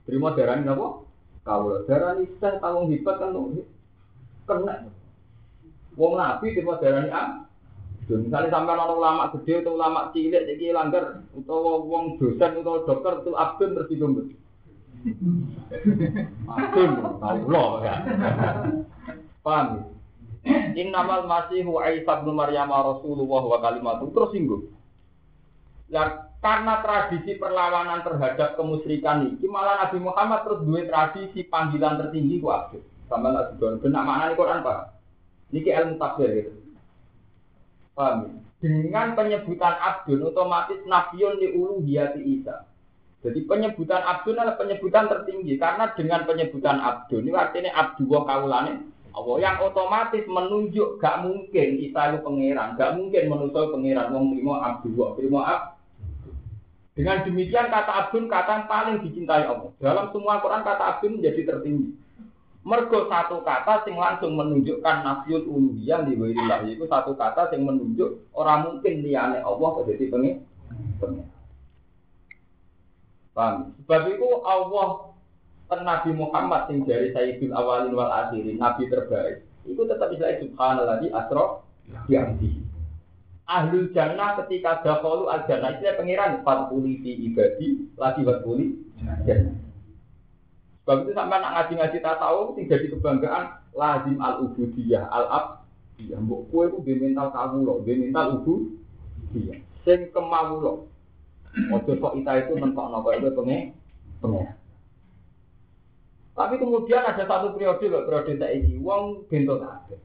[0.08, 0.88] Terima darah ini nopo.
[1.44, 3.36] Kau darah ini saya tanggung hebat kan
[4.48, 4.88] kena.
[6.00, 8.24] Wong Nabi terima darah ini Abdul.
[8.24, 13.14] Misalnya sampai orang ulama gede atau ulama cilik jadi langgar atau wong dosen atau dokter
[13.20, 14.14] itu abdun tersinggung.
[16.48, 17.96] Abdun, tahu loh ya.
[19.44, 19.92] Paham?
[20.80, 24.77] Innamal masihu Isa bin Maryam Rasulullah wa kalimatu tersinggung.
[25.88, 32.44] Ya, karena tradisi perlawanan terhadap kemusyrikan ini, malah Nabi Muhammad terus dua tradisi panggilan tertinggi
[32.44, 32.84] ku abdun.
[33.08, 34.80] Sampai Nabi Don, benak mana ini Quran pak?
[35.56, 36.52] Ini ilmu tafsir gitu.
[37.96, 38.28] Paham?
[38.28, 38.32] ya?
[38.58, 42.68] Dengan penyebutan Abdul otomatis nabiun di uluhiyati Isa.
[43.22, 48.74] Jadi penyebutan Abdul adalah penyebutan tertinggi karena dengan penyebutan Abdul ini artinya Abdullah kaulane
[49.18, 54.56] Allah yang otomatis menunjuk gak mungkin Isa itu pangeran, gak mungkin manusia pangeran wong terima
[54.62, 55.62] Abdullah, terima Ab.
[56.98, 59.70] Dengan demikian kata Abdul kata yang paling dicintai Allah.
[59.78, 61.94] Dalam semua Quran kata Abdul menjadi tertinggi.
[62.66, 68.28] Mergo satu kata sing langsung menunjukkan nafiul uluhiyah li wairillah itu satu kata sing menunjuk
[68.34, 70.36] orang mungkin liyane Allah kok jadi pengen.
[73.38, 73.78] Paham?
[73.86, 75.14] Sebab itu Allah
[75.70, 79.46] ten Nabi Muhammad sing dari Sayyidul Awalin wal Akhirin, Nabi terbaik.
[79.70, 81.62] Itu tetap bisa subhanallah di asro
[82.10, 82.18] di
[83.48, 88.76] Ahlul jannah ketika dakhalu al jannah itu pengiran fatkuli fi ibadi lagi fatkuli
[89.24, 89.56] jannah.
[90.84, 95.46] Sebab itu sampai nak ngaji-ngaji tahu sing jadi kebanggaan lazim al ubudiyah al ab
[96.00, 99.64] ya mbok kowe ku duwe mental kawula, duwe mental ubudiyah.
[99.88, 100.84] Sing kemawula.
[101.72, 103.62] Ojo kok kita itu mentokno kok itu pengen
[104.20, 104.48] pengen.
[106.38, 109.98] Tapi kemudian ada satu periode loh, periode tak ini, wong bento kabeh.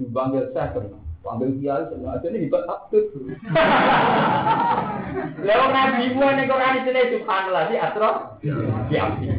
[0.00, 3.04] Dipanggil saya tenang, panggil kiai tenang, aja ini hebat abdul.
[5.44, 8.10] Lalu nabi mu ini Quran itu nih subhanallah di asro,
[8.88, 9.32] diambil.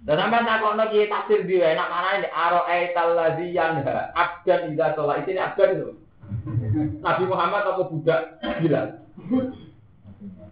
[0.00, 4.72] Dan sampai tak kono kiai tafsir dia, enak mana ini aro aital ladzi yanha abdan
[4.72, 5.88] ida sholat itu ini abdan itu.
[7.04, 9.02] Nabi Muhammad atau budak bilang.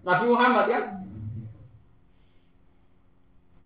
[0.05, 0.81] Nabi Muhammad ya.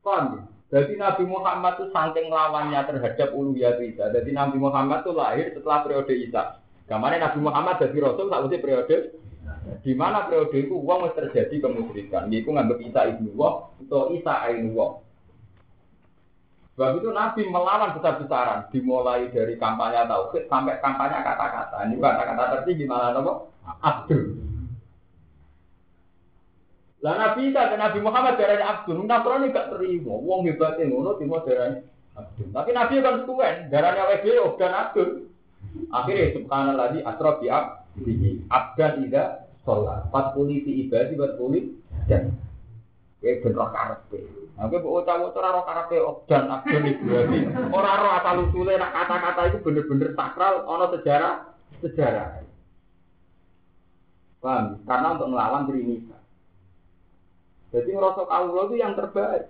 [0.02, 0.51] Paham ya?
[0.72, 4.08] Jadi Nabi Muhammad itu saking lawannya terhadap uluhiyat Isa.
[4.08, 6.64] Jadi Nabi Muhammad itu lahir setelah periode Isa.
[6.88, 8.96] Gamane Nabi Muhammad jadi Rasul tak usah periode
[9.84, 12.32] di mana periode itu uang harus terjadi kemusyrikan.
[12.32, 14.90] Yaitu nganggap Isa ibnu Allah atau Isa ainu Allah.
[16.72, 21.84] Sebab itu Nabi melawan besar-besaran, dimulai dari kampanye tauhid sampai kampanye kata-kata.
[21.84, 23.32] Ini kata-kata tertinggi malah apa?
[23.84, 24.51] Abdul.
[27.02, 30.14] Lah Nabi dan Nabi Muhammad darahnya Abdul, Nasrani gak terima.
[30.14, 31.82] Wong hebatnya ngono timur darahnya
[32.14, 32.54] Abdul.
[32.54, 35.10] Tapi Nabi kan suwen, darahnya WB dan Abdul.
[35.90, 38.44] Akhirnya subhanallah di asrof di abdi.
[38.50, 40.06] Abdan ida sholat.
[40.10, 41.74] Empat puluh di ibadi, puluh
[42.06, 42.38] dan.
[43.22, 43.38] Kowe
[44.10, 44.26] ben.
[44.58, 47.44] Nah, kowe mbok ucap ora roh karepe dan abdul Ibrahim.
[47.70, 51.34] Ora roh asal usule nak kata-kata itu bener-bener sakral ana sejarah
[51.82, 52.42] sejarah.
[54.42, 54.82] Paham?
[54.82, 56.18] Karena untuk melawan Trinita.
[57.72, 59.48] Jadi ngerasa kaulah itu yang terbaik.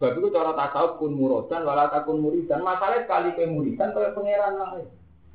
[0.00, 2.64] Sebab itu cara tasawuf kun murodan wala takun muridan.
[2.64, 4.86] Masalahnya sekali ke muridan kaya pangeran lain.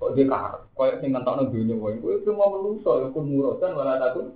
[0.02, 0.66] Kok dia kahar?
[0.74, 2.02] Kaya sing ngentokno dunya wae.
[2.02, 4.34] Kowe cuma menuso ya kun murodan wala takun.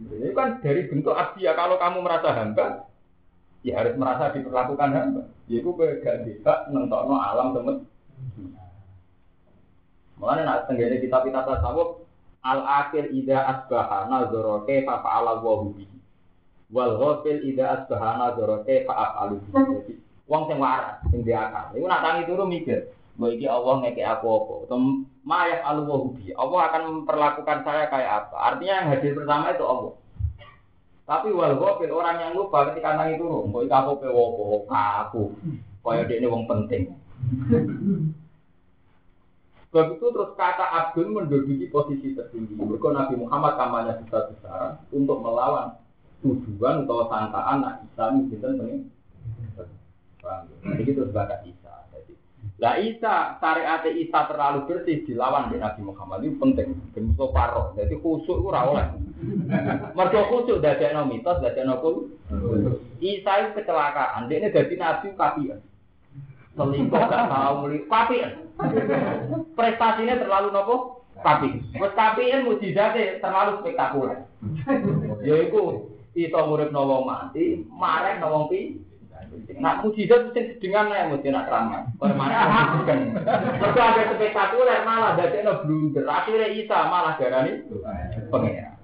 [0.00, 2.88] Ini kan dari bentuk ya Kalau kamu merasa hamba,
[3.60, 5.22] ya harus merasa diperlakukan hamba.
[5.44, 7.76] Ya itu kowe gak bisa nentokno alam temen.
[10.16, 12.00] Mulane nak tenggene kitab-kitab tasawuf
[12.40, 15.99] al akhir ida asbaha nazara kaifa fa'ala wa bihi
[16.70, 19.36] wal ghafil ida asbaha nazara kaifa af'alu?
[19.50, 19.94] Bihi
[20.30, 21.74] wong sing waras sing dia akal.
[21.74, 24.54] Iku nak tangi turu mikir bahwa iki Allah ngekek aku apa?
[24.64, 24.78] Atau
[25.26, 28.36] mayaf alu bihi Allah akan memperlakukan saya kayak apa.
[28.54, 29.92] Artinya yang hadir pertama itu Allah.
[31.10, 35.22] Tapi wal ghafil orang yang lupa ketika tangi turu mbok iki aku pe opo aku.
[35.82, 36.94] Kaya ini wong penting.
[39.70, 42.58] Sebab itu terus kata Abdul menduduki posisi tertinggi.
[42.58, 45.78] Mereka Nabi Muhammad kamarnya besar-besaran untuk melawan
[46.20, 48.88] tujuan atau sangkaan nak Isa ini penting.
[50.60, 51.74] Jadi itu sebagai Isa.
[51.88, 52.12] Jadi,
[52.60, 56.76] lah Isa, syariat Isa terlalu bersih dilawan di Nabi Muhammad itu penting.
[56.92, 57.72] Bentuk paroh.
[57.72, 59.00] Jadi khusuk itu rawol.
[59.96, 62.12] Mereka khusuk dari mitos, dari kul.
[63.00, 64.28] Isa itu kecelakaan.
[64.28, 65.60] Dia ini jadi Nabi kafian.
[66.50, 68.32] Selingkuh gak tahu melihat kafian.
[69.56, 70.76] Prestasinya terlalu nopo?
[71.20, 74.24] Tapi, tapi mujizatnya terlalu spektakuler.
[75.20, 78.80] Yaiku itu murid nolong mati, marah nolong pi.
[79.60, 81.86] Nak mujizat mesti dengan ya mesti nak ramah.
[82.02, 83.14] Permana kan.
[83.62, 86.02] Mergo ada spektakuler malah dadekno blunder.
[86.10, 87.62] Akhirnya Isa malah darani
[88.26, 88.74] pengira.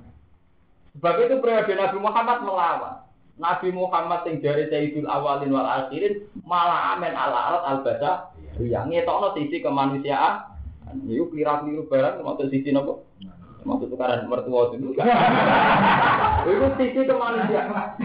[0.97, 2.95] Sebab itu periode Nabi Muhammad melawan.
[3.37, 8.13] Nabi Muhammad yang dari Sayyidul Awalin wal Akhirin malah amen ala alat al basa
[8.57, 10.57] Ya ngetokno sisi kemanusiaan.
[11.05, 13.05] Iku kira-kira barang termasuk sisi nopo?
[13.67, 14.95] Termasuk tukaran mertua itu.
[16.55, 17.99] Itu sisi kemanusiaan.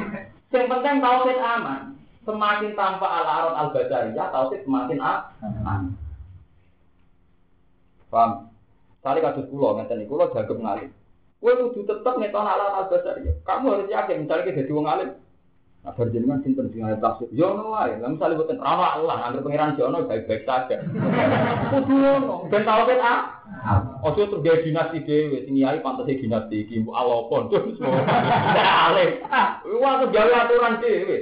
[0.49, 1.81] Yang penting tauhid aman.
[2.25, 5.93] Semakin tanpa al-arad al-basariyah, tauhid semakin aman.
[8.09, 8.49] Paham?
[9.05, 10.89] Kali kasus pulau, ngeten niku kula jago ngalim.
[11.37, 13.45] Kowe kudu tetep ngeton al-arad al-basariyah.
[13.45, 15.09] Kamu harus yakin misalnya kita jadi wong alim,
[15.81, 17.25] Nah, berjenengan sinten sing ada tafsir.
[17.33, 17.97] Ya ono wae.
[17.97, 20.77] Lah misale boten ana Allah, anggere pangeran jono baik-baik saja.
[21.73, 22.45] Kudu ono.
[22.53, 23.41] Ben tau ben ah.
[24.05, 27.81] Ojo terus gawe dinasti dhewe, sing yai pantese dinasti iki mbok alopon terus.
[28.85, 29.25] Ale.
[29.81, 31.17] Wah, tuh gawe aturan dhewe.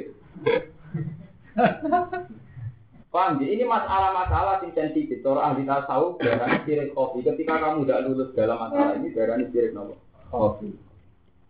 [3.09, 5.23] Paham Ini masalah-masalah yang sensitif.
[5.25, 7.25] Orang ahli tasawuf darahnya sirik kopi.
[7.25, 9.97] Ketika kamu tidak lulus dalam masalah ini, darahnya sirik nopo.
[10.29, 10.88] Kopi.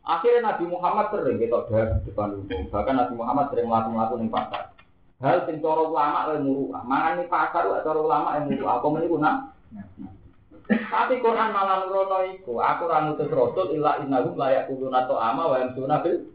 [0.09, 2.61] Akhirnya Nabi Muhammad sering bahas di depan umum.
[2.73, 4.63] Bahkan Nabi Muhammad sering melakukan di pasar.
[5.21, 6.81] Hal sing cara ulama yang muruah.
[6.81, 8.73] Mangan di pasar cara ulama yang muruah.
[8.81, 9.53] Apa meniku nak?
[10.69, 12.57] Tapi Quran malah nurono iku.
[12.57, 16.25] Aku ora ngutus rasul illa innahum la yaquluna ama wa yamsuna bil.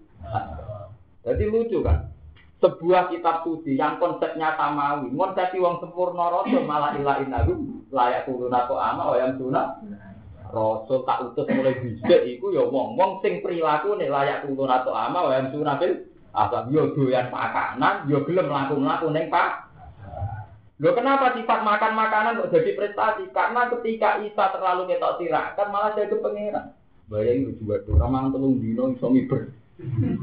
[1.26, 2.14] Jadi lucu kan?
[2.62, 8.70] Sebuah kitab suci yang konsepnya samawi, konsep wong sempurna rasul malah illa innahum la yaquluna
[8.70, 9.82] ama wa yamsuna
[10.54, 15.34] Rasul tak utus mulai bisa iku ya wong-wong sing nih layak turun atau ama wa
[15.34, 19.64] yamsuna bil asal yo doyan makanan yo gelem mlaku-mlaku ning Pak
[20.82, 23.30] Lho kenapa sifat makan makanan kok jadi prestasi?
[23.30, 26.74] Karena ketika Isa terlalu ketok tirakan malah jadi pengiran.
[27.06, 29.54] Bayangin juga tuh ramang telung dino iso miber.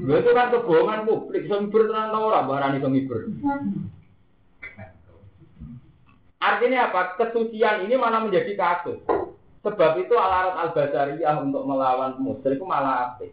[0.04, 3.32] Lho itu kan kebohongan publik iso miber tenan ora barani iso miber.
[6.42, 7.16] Artinya apa?
[7.16, 9.00] Kesucian ini mana menjadi kasus.
[9.62, 13.30] Sebab itu alarat al-basariyah untuk melawan musyrik itu malah apik.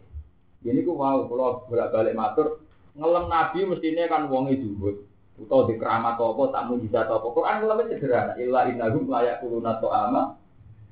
[0.61, 2.61] Ini ku wow, kalau bolak-balik matur,
[2.93, 5.09] ngelem nabi mestinya kan wong dhuwur.
[5.39, 7.27] Utawa di keramat apa, tak mujizat apa.
[7.31, 8.33] Quran ngelem sederhana.
[8.37, 10.21] Illa innahum la yaquluna ta'ama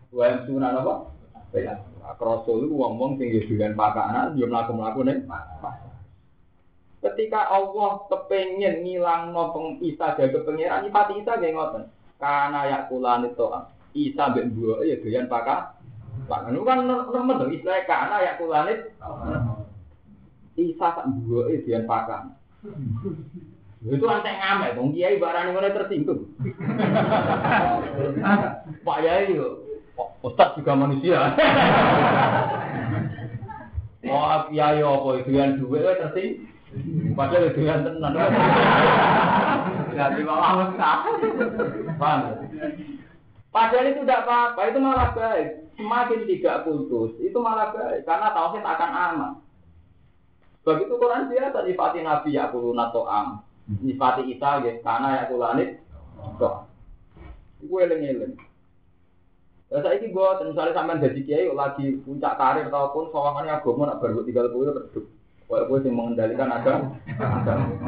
[0.09, 0.93] wa yamsuna apa?
[1.53, 5.27] Ya, itu wong-wong sing doyan pakanan, yo mlaku-mlaku ning
[6.97, 9.53] Ketika Allah kepengen ngilang no
[9.85, 11.83] Isa jaga pengiran, nyifat Isa gak ngoten.
[12.17, 13.45] Karena yakulan itu
[13.97, 15.73] Isa mbek mbok ya doyan pakak.
[16.29, 18.93] Pak anu kan nemen dong istilah kana ya kulanit.
[20.53, 22.29] Isa tak mbok e doyan pakak.
[23.81, 26.21] Itu antek ngamet, dong kiai barang ngono tersinggung.
[28.85, 29.61] Pak Yai yo,
[30.25, 31.21] Ustaz juga manusia.
[34.07, 36.57] Wah, kiai apa yang duwe tersinggung.
[37.15, 38.13] Padahal yang tenan.
[39.97, 40.69] Jadi malah
[42.01, 42.21] Paham?
[43.57, 45.47] Padahal itu tidak apa-apa, itu malah baik.
[45.73, 48.05] Semakin tidak kultus, itu malah baik.
[48.05, 49.31] Karena tauhid akan aman.
[50.61, 53.41] Sebab itu Quran biasa nyifati Nabi ya kuluna to'am.
[53.81, 55.81] Nyifati Isa ya karena ya kulanit
[56.37, 56.69] to'am.
[57.65, 58.37] Iku eling-eling.
[59.73, 64.05] Ya saya ini gue, misalnya sampai jadi kiai lagi puncak karir ataupun sawangannya agama nak
[64.05, 64.69] baru tinggal gue
[65.47, 66.73] Kayak gue yang mengendalikan ada.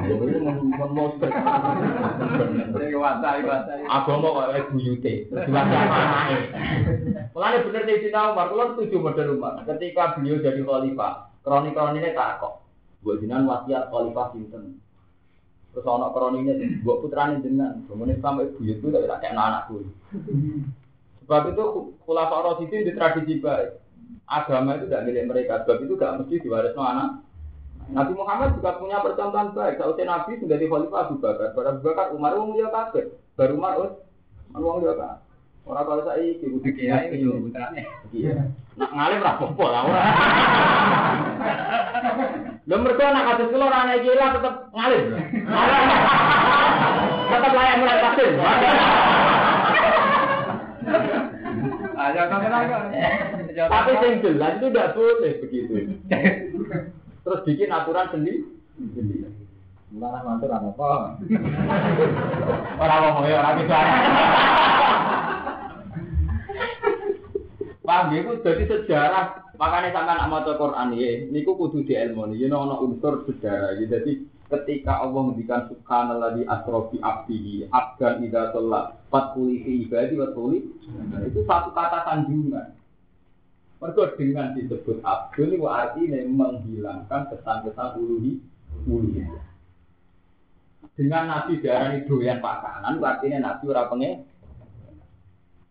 [0.08, 0.40] Ini
[0.80, 1.28] memonster.
[3.84, 5.14] Agama kayak buyute,
[5.48, 6.36] jelasnya mana
[7.36, 9.60] Mulanya bener di sini Umar, kalau setuju model Umar.
[9.68, 12.64] Ketika beliau jadi khalifah, kronik-kroniknya tak kok.
[13.04, 14.80] Buat jinan wasiat khalifah sinten.
[15.76, 16.56] Terus anak kroninya,
[16.88, 17.84] buat putrane jenengan.
[17.92, 19.84] Kemudian sampai buyut itu tak kayak anakku.
[21.28, 21.66] Sebab itu
[22.08, 23.78] khulafa Rasidin di tradisi baik.
[24.26, 25.62] Agama itu tidak milik mereka.
[25.62, 27.22] Sebab itu gak mesti diwaris anak.
[27.90, 29.82] Nabi Muhammad juga punya percontohan baik.
[29.82, 31.50] Sausnya Nabi menjadi khalifah Abu Bakar.
[31.58, 33.18] Pada Abu Bakar Umar wong dia kafir.
[33.34, 33.94] Baru Umar us
[34.54, 35.26] wong dia kafir.
[35.70, 37.86] Orang kalau saya iki kudu Kiai putrane.
[38.10, 38.50] Iya.
[38.74, 40.02] Nak ngalim ra apa lah ora.
[42.66, 45.04] Lha mergo anak kados kula ora ana iki lah tetep ngalim.
[47.30, 48.30] Tetep layak mulai kafir.
[52.00, 52.74] Aja kamu lagi.
[53.60, 55.74] Tapi yang jelas itu tidak boleh begitu.
[57.30, 58.42] Terus bikin aturan sendiri.
[58.74, 59.30] sendiri.
[59.94, 61.22] Malah mantur apa?
[62.82, 63.74] Orang ngomong ya orang itu.
[67.86, 69.26] Paham ya, itu jadi sejarah.
[69.62, 72.50] Makanya sampai anak maca Quran ya, niku kudu di ilmu nih.
[72.50, 73.78] Ini unsur sejarah.
[73.78, 73.86] Ya.
[73.86, 80.66] Jadi ketika Allah mendikan subhanallah di asrofi abdihi, abdan idha sholat, fatkuli fi ibadi, fatkuli.
[81.30, 82.79] Itu satu kata sanjungan.
[83.80, 88.44] Mereka dengan disebut abdul itu artinya menghilangkan kesan-kesan uluhi
[88.84, 89.24] uluhi.
[91.00, 94.28] Dengan Nabi darani doyan pakanan, artinya Nabi ora pengen.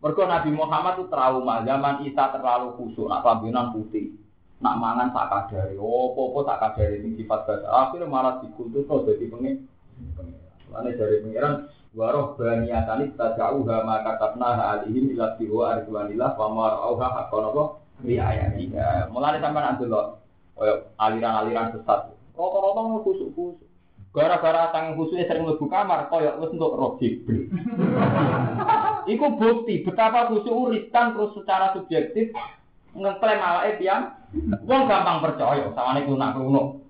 [0.01, 4.15] Mereka Nabi Muhammad itu trauma zaman Isa terlalu khusyuk, nak pambinan putih,
[4.57, 7.67] nak mangan tak kadari, oh popo tak kadari ini sifat bahasa.
[7.67, 9.69] Akhirnya malah dikultus tuh jadi pengen.
[10.71, 11.53] Lainnya dari pengiran,
[11.93, 17.07] waroh baniatani kita jauh hama katabna alihim ila siwa arjuanillah wa mar'auha
[17.99, 20.23] haqqan riayah iya mulai sampai loh
[20.99, 22.15] aliran-aliran sesat.
[22.35, 23.67] Rata-rata mau kusuk-kusuk.
[24.09, 27.45] Gara-gara tangan khususnya sering lebih kamar koyok wis untuk roh jibril
[29.05, 32.33] Iku bukti betapa khusyuk uritan terus secara subjektif
[32.97, 34.17] ngeklaim awake pian
[34.65, 36.81] wong gampang percaya sawane kunak kuno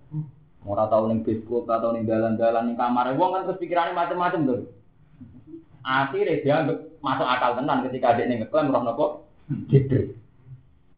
[0.64, 4.41] ora tau ning Facebook ora tau ning dalan-dalan ning kamar wong kan terus pikirane macam-macam
[4.47, 4.60] tuh
[5.84, 6.55] akhirnya dia
[7.03, 9.05] masuk akal tenan ketika dia ngeklaim roh nopo?
[9.68, 10.16] Jibril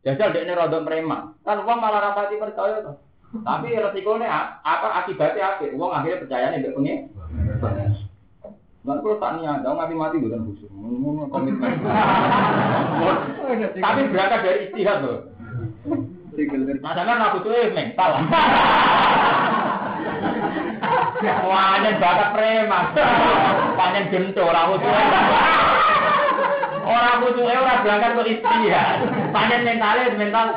[0.01, 1.37] Jajal dia ini rodok preman.
[1.45, 2.97] Kan uang malah rapati percaya tuh.
[3.45, 5.69] Tapi resikonya apa akibatnya apa?
[5.77, 6.99] Uang akhirnya percaya nih pengen.
[8.81, 10.73] Nggak perlu tak niat, dong mati mati bukan khusus.
[11.29, 11.85] Komitmen.
[13.77, 15.29] Tapi berangkat dari istihad loh.
[16.81, 18.09] Nah, jangan aku tuh mental.
[21.21, 22.85] Wah, bakat preman.
[23.77, 24.89] Panjang gento, tuh.
[26.91, 28.97] Orang kudu eh ora berangkat kok istihad.
[29.31, 30.47] Panen mentale mental.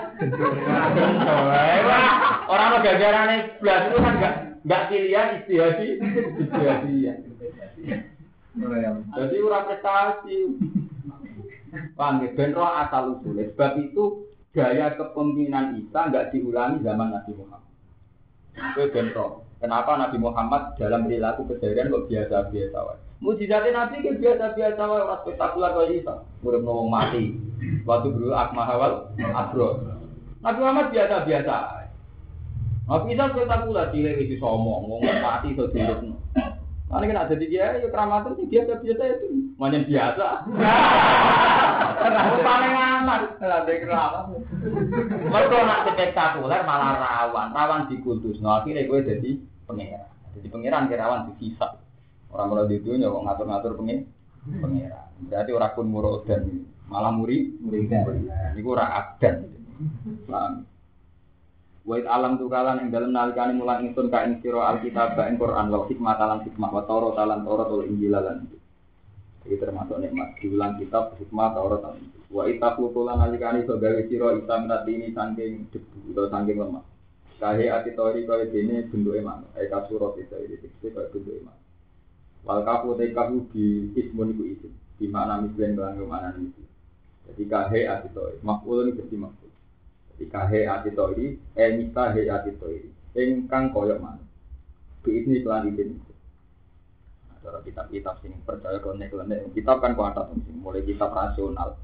[2.50, 4.34] Orang lo gagarane blas itu kan enggak
[4.66, 5.86] enggak pilihan istihadi,
[6.42, 7.14] istihadi ya.
[9.14, 10.38] Jadi ora prestasi.
[11.98, 13.38] Paham ya, ben roh asal usul.
[13.38, 17.72] Sebab itu gaya kepemimpinan Isa enggak diulangi zaman Nabi Muhammad.
[18.74, 19.42] Itu ben roh.
[19.62, 23.03] Kenapa Nabi Muhammad dalam perilaku keseharian kok biasa-biasa wae?
[23.24, 26.14] Mujizatnya Nabi kan biasa-biasa wae ora spektakuler kaya Isa.
[26.44, 27.32] Urip nang mati.
[27.88, 29.80] Waktu dulu akmah awal abro.
[30.44, 31.56] Nabi Muhammad biasa-biasa.
[32.84, 36.20] Nabi Isa spektakuler cilik wis omong, ngomong mati iso diuripno.
[36.84, 40.26] Mana kan ada dia, ya keramatan sih biasa-biasa itu, mana biasa.
[42.04, 44.44] Aku paling aman, ada keramatan.
[45.32, 48.36] Mereka nak spektakuler malah rawan, rawan dikutus.
[48.44, 49.30] Nah akhirnya gue jadi
[49.64, 50.12] pengeran.
[50.36, 51.83] Jadi pengeran kirawan dihisap.
[52.34, 53.98] Orang mulai di dunia kok ngatur-ngatur pengen
[54.58, 55.08] pengeran.
[55.30, 56.42] Berarti orang pun murah dan
[56.90, 59.36] malah muri muri Ini orang adan.
[60.26, 60.52] Paham?
[61.84, 65.68] Wait alam tu kalan yang dalam nalikani mulang ingsun ka ing sira alkitab ing Quran
[65.68, 68.48] wal hikmah talan hikmah wa taurat talan taurat wal injil lan.
[69.44, 72.08] Iki termasuk nikmat diulang kitab hikmah taurat talan.
[72.32, 76.84] Wa tulan nalikani so gawe sira isa minat ini saking debu utawa saking lemah.
[77.36, 79.52] Kahe ati tori kaya dene bentuke manuk.
[79.52, 81.63] Eka surat itu iki kaya bentuke manuk.
[82.44, 84.72] Wal kafu te kafu di ismun iku isim.
[85.00, 86.62] Di mana mislen lan mana misi.
[87.24, 88.36] Jadi kahe ati tori.
[88.44, 89.44] Maf'ul ini berarti maf'ul.
[90.14, 92.86] Ikahe atito ini, eh mikahe atito ini,
[93.18, 94.22] ingkang koyok mana?
[95.02, 95.98] Ini kelan izin.
[97.42, 100.16] Cara kitab-kitab sing percaya konek konek, kitab kan kuat
[100.62, 101.76] mulai kitab rasional.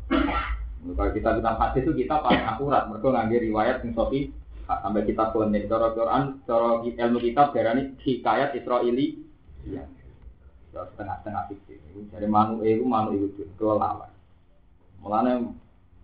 [0.80, 4.32] Kalau kita kitab hadis itu kita paling akurat, mereka ngambil riwayat yang sofi
[4.64, 9.20] sampai kita klinik cara Quran, cara ilmu kitab darani hikayat Israili.
[9.68, 9.84] Iya.
[10.70, 11.78] Ya setengah-setengah fikih.
[12.14, 14.14] Jadi manu itu manu itu kelelawar.
[15.02, 15.50] Mulane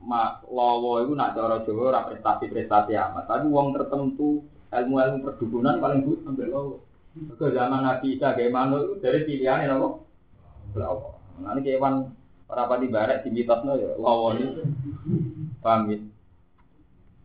[0.02, 4.42] ma lawa itu nak cara Jawa ora prestasi-prestasi amat, tapi wong tertentu
[4.74, 6.76] ilmu-ilmu perdukunan paling but sampai lawa.
[7.16, 11.14] Ke zaman Nabi Isa kayak manu itu dari pilihan ya lawa.
[11.38, 12.10] Nanti kewan
[12.50, 14.46] para pati barat di mitosno ya lawa ini.
[15.62, 15.98] Paham ya?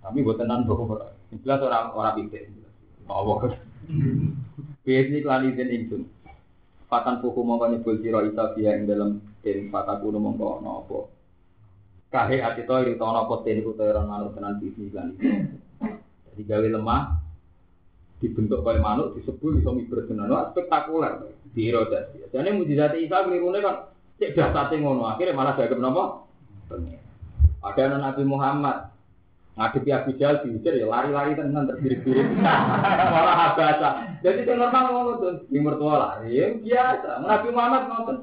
[0.05, 1.09] Tapi buat tenan bahwa
[1.41, 2.53] jelas orang orang pikir.
[3.09, 3.49] Lawa.
[4.85, 6.01] Biasanya klan izin ingsun.
[6.91, 11.07] Fatan puku mongko nyebul sira isa biya ing dalem den fataku mongko napa.
[12.11, 15.15] Kahe ati to iri tono apa ten iku ora manuk tenan bisnis lan.
[15.79, 17.15] Jadi gawe lemah
[18.19, 20.51] dibentuk kaya manuk disebut iso miber tenan.
[20.51, 21.31] Spektakuler.
[21.55, 22.27] Diro dadi.
[22.27, 23.87] Jane mujizat Isa klirune kan
[24.19, 26.27] cek dasate ngono akhirnya malah gagap napa?
[27.63, 28.90] Ada Nabi Muhammad
[29.59, 32.27] ngadepi Abu Jahal diujar ya lari-lari tenan terbirit-birit.
[33.13, 33.89] Malah habasa.
[34.23, 37.09] Jadi itu normal ngono tuh di mertua lari ya biasa.
[37.27, 38.17] Nabi Muhammad ngoten.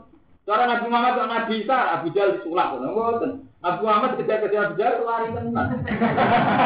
[0.48, 3.32] Cara Nabi Muhammad kok Nabi Isa Abu Jahal disulap ngono ngoten.
[3.60, 5.68] Nabi Muhammad kejar-kejar Abu Jahal lari tenan.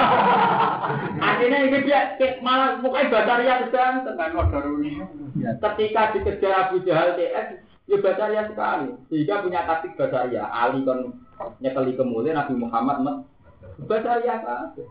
[1.33, 2.01] Akhirnya ini dia
[2.47, 4.31] malah mukanya bataria sedang tenan
[5.59, 7.49] ketika dikejar Abu Jahal TS
[7.91, 8.95] ya bataria sekali.
[9.11, 11.19] Sehingga punya taktik bataria Ali kan
[11.59, 13.27] nyekeli kemudian Nabi Muhammad
[13.87, 14.87] Basaria kabeh.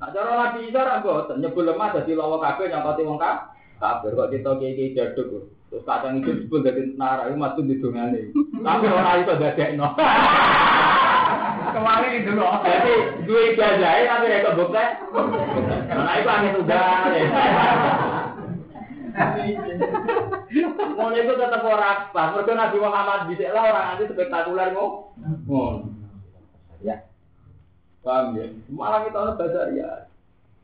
[0.00, 4.30] Nah, cara Nabi Isa ra mboten nyebul lemah dadi lawa kabeh nyangkoti wong kabeh kok
[4.32, 5.52] kita iki jaduk.
[5.68, 8.32] Terus kadang itu disebut dadi nara iku matu di dongane.
[8.32, 9.88] Tapi ora iso dadekno.
[11.76, 12.64] Kemarin itu loh.
[12.64, 12.94] Jadi
[13.28, 14.84] duwe jajahe tapi rek kebukte.
[15.92, 16.88] Nah itu angin udah.
[20.96, 22.32] Ngono itu tetep ora pas.
[22.32, 25.99] Mergo Nabi Muhammad dhisik lah orang nanti spektakuler ngono.
[26.80, 26.96] Ya.
[28.00, 28.48] Paham ya?
[28.72, 30.08] Malah kita orang basaria.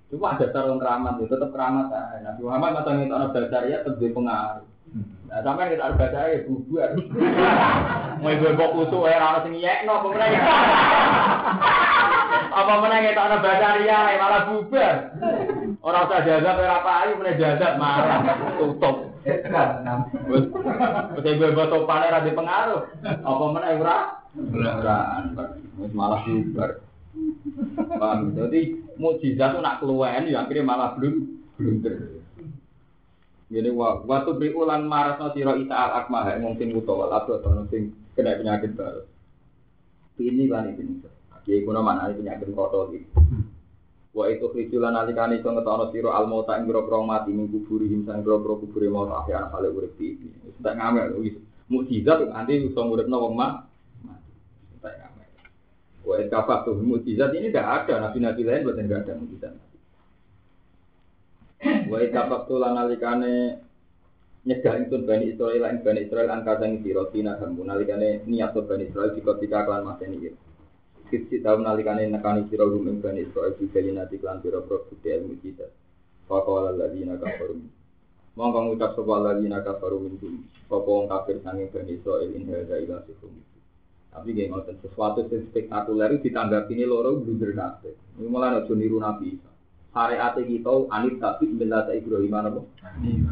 [0.06, 1.90] Cuma ada sarung keramat ya, tetap keramat.
[1.90, 4.66] Nah, Nabi Muhammad masa kita orang basaria tetap di pengaruh.
[5.26, 6.90] Nah, sampai kita orang basaria ya bubar.
[8.22, 10.32] Mau ibu ibu kusuk ya, orang sing yekno, apa menang
[12.56, 14.94] Apa menang kita orang basaria, ya malah bubar.
[15.84, 18.24] Orang usah jazab, ya apa ayu, menang jazab, malah
[18.56, 18.96] tutup.
[19.26, 22.80] Terus ibu ibu topan ya di pengaruh.
[23.04, 23.98] Apa menang ora?
[24.36, 25.32] Beneran,
[25.96, 26.70] malah bubar.
[27.96, 28.36] Paham?
[28.36, 32.20] Jadi mukjizat itu nak keluwen ya akhirnya malah belum blunder.
[33.46, 37.62] Jadi waktu beri ulan maras no siro isa al akmah yang mungkin utawa atau atau
[37.62, 39.06] mungkin kena penyakit baru.
[40.18, 41.00] Ini kan ini.
[41.46, 43.06] Kiai kuno mana penyakit kotor gitu.
[44.16, 48.26] Wa itu khisulan alikane iso ngetono sira al mauta ing grogro mati ning kuburi himsang
[48.26, 50.26] grogro kuburi mauta akhir ana kale urip iki.
[50.58, 51.36] Sudah ngamel wis
[51.70, 53.68] mukjizat nanti iso nguripno wong mah
[56.06, 59.54] Wa kafah tuh mukjizat ini tidak ada nabi-nabi lain buat tidak ada mukjizat.
[61.90, 63.34] Wa kafah tuh lanalikane
[64.46, 68.86] nyegah itu bani Israel lain bani Israel angka sang siro tina kamu nalikane niat bani
[68.86, 70.30] Israel jika tiga klan masa ini.
[71.10, 73.58] Kisi tahu nalikane nekani siro rumeng bani Israel
[73.90, 75.66] nanti klan siro pro bukti ilmu kita.
[76.30, 77.66] Fakawala ladina kafarum.
[78.38, 80.46] Mongko ngucap sapa ladina kafarum minkum.
[80.70, 83.02] Sapa wong kafir sange bani Israel in hadza ila.
[84.16, 87.92] Tapi gak ngoten sesuatu yang spektakuler itu ditanggapi ini loro blunder kabeh.
[88.16, 89.36] Ini malah aja niru Nabi.
[89.92, 92.60] Syariat kita anit tapi benda tak Ibrahim apa?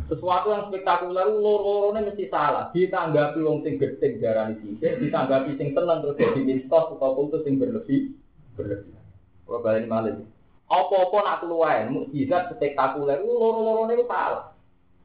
[0.08, 2.72] Sesuatu yang spektakuler loro-lorone mesti salah.
[2.72, 7.60] Ditanggapi wong sing gedhe darani sithik, ditanggapi sing tenang terus jadi mistos atau putus sing
[7.60, 8.16] berlebih
[8.56, 8.96] berlebih.
[9.44, 10.24] Kalau balik malih.
[10.72, 14.56] Apa-apa nak keluar mukjizat spektakuler loro-lorone itu salah.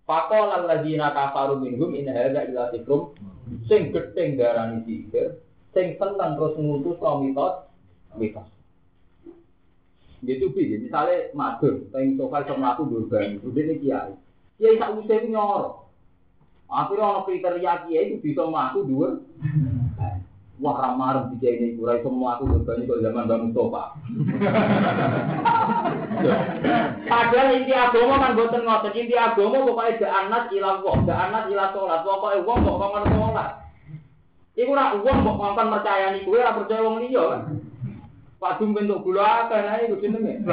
[0.08, 3.20] Faqala alladziina kafaru minhum in hadza illa sikrun
[3.68, 5.44] sing gedhe darani sithik
[5.74, 7.70] sing seneng terus ngutus kau mitos.
[8.18, 8.48] Mitos.
[10.20, 14.14] Gitu bi misalnya madur teng sofa iso mlaku durban udah ini kiai.
[14.60, 15.88] Kiai sak usah nyoro.
[16.70, 19.10] Akhirnya orang kriteria kiai itu bisa mlaku dua
[20.60, 23.84] Wah ramar di kiai ini kurang semua aku durban kalau zaman Bang Mustafa.
[27.08, 31.48] Padahal inti agama kan boten ngoten inti agama pokoknya gak anak ilah wong, gak anak
[31.48, 33.50] ilah sholat, pokoknya wong kok ngomong sholat.
[34.60, 37.42] Iku ora wong mbok ngongkon percayani kowe ora percaya wong liya kan.
[38.40, 40.34] Pak Dum bentuk gula akeh ae iku jenenge.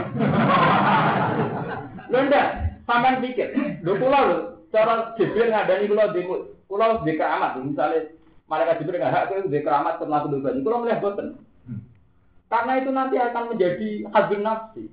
[2.10, 2.46] Lho ndak,
[2.86, 3.50] sampean pikir,
[3.82, 4.36] lho kula lho
[4.70, 6.22] cara Jibril ngadani kula di
[6.70, 8.14] kula di keramat misalnya
[8.46, 10.54] malaikat Jibril nggak hak kowe di keramat ke mlaku dosa.
[10.54, 11.28] Kula melihat boten.
[12.46, 14.84] Karena itu nanti akan menjadi hazin nafsi.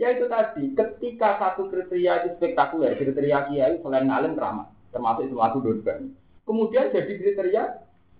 [0.00, 5.36] Ya itu tadi, ketika satu kriteria itu spektakuler, kriteria kiai selain ngalim keramat, termasuk itu
[5.36, 6.00] lagu dosa.
[6.44, 7.64] Kemudian jadi kriteria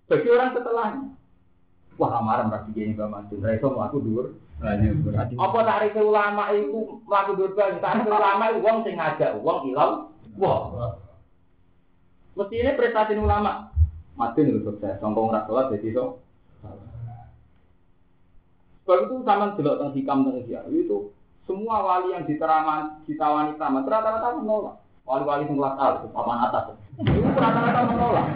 [0.09, 1.05] bagi orang setelahnya.
[1.95, 3.39] Wah, amaran pasti gini Mbak Mansur.
[3.39, 4.27] Nah, itu aku dur,
[5.39, 7.79] Apa tarife ulama itu mlaku durban?
[7.79, 10.11] Tarife ulama itu wong sing ngajak wong ilang
[10.41, 10.99] wah.
[12.35, 13.71] Mestine prestasi ulama.
[14.15, 16.23] Mati nih sukses, sombong rak sholat jadi so.
[18.85, 20.99] Sebab itu sama delok tentang hikam tentang itu
[21.49, 24.84] semua wali yang diteraman, ditawani tamat rata-rata menolak.
[25.05, 25.87] Wali-wali yang kelas A,
[26.17, 26.65] papan atas.
[26.97, 28.27] Itu rata-rata menolak.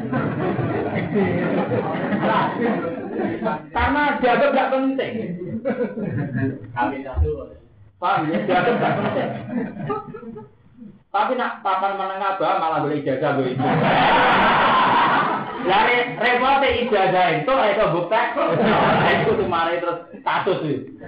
[2.21, 5.13] Nah, karena dianggap tidak penting.
[6.77, 7.57] Kami satu.
[7.97, 8.45] Paham ya?
[8.45, 9.29] Dianggap tidak penting.
[11.09, 13.93] Tapi nak papan menengah bawah malah boleh ijazah boleh ijazah.
[15.65, 18.23] Lari repot ijazah itu itu bukti.
[19.09, 21.01] Itu cuma terus status itu.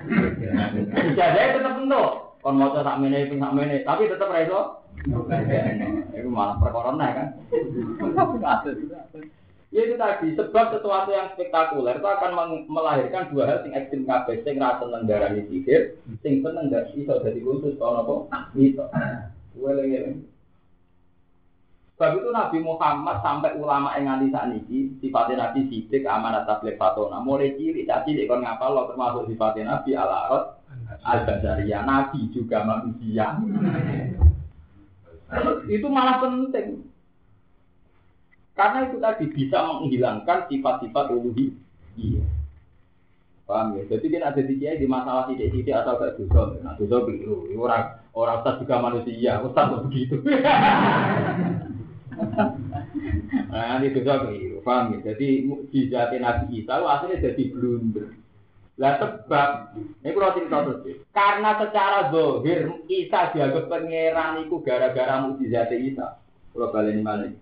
[0.89, 2.11] Ijazah itu tetap bentuk.
[2.41, 4.80] Kon mau tak mene ping sak mene, tapi tetap iso.
[5.07, 7.28] Itu malah perkara kan.
[9.70, 12.34] Ya itu tadi, sebab sesuatu yang spektakuler itu akan
[12.66, 15.94] melahirkan dua hal sing ekstrim kabeh, sing ra seneng darani sihir,
[16.26, 18.14] sing seneng gak iso dadi khusus kalau apa?
[18.59, 18.90] Iso.
[19.55, 20.26] Weleng-weleng.
[21.94, 26.74] Sebab itu Nabi Muhammad sampai ulama yang nganti saat ini, sifatnya Nabi sidik, amanat tabligh
[26.74, 27.22] fatona.
[27.22, 30.44] Mulai cilik, tak cilik, kon ngapal lo termasuk sifatnya Nabi al-Arad,
[31.05, 31.84] al-Basariyah.
[31.86, 33.38] Nabi juga manusia.
[35.70, 36.85] Itu malah penting.
[38.59, 41.55] Karena itu tadi bisa menghilangkan sifat-sifat uluhi.
[41.97, 42.24] Iya.
[43.49, 43.83] Paham ya?
[43.97, 46.55] Jadi kan ada di di masalah titik-titik atau gak dosa.
[46.62, 47.51] Nah, dosa keliru.
[47.59, 50.22] Orang orang ustaz juga manusia, ustaz kok begitu.
[53.51, 54.62] nah, ini dosa keliru.
[54.62, 55.11] Paham ya?
[55.11, 58.20] Jadi mukjizat Nabi Isa itu aslinya jadi blunder.
[58.81, 61.05] Lah sebab, ini kalau cerita terus.
[61.12, 66.16] Karena secara zohir Isa dianggap pangeran itu gara-gara mukjizat Isa.
[66.57, 67.37] Kalau balik ini?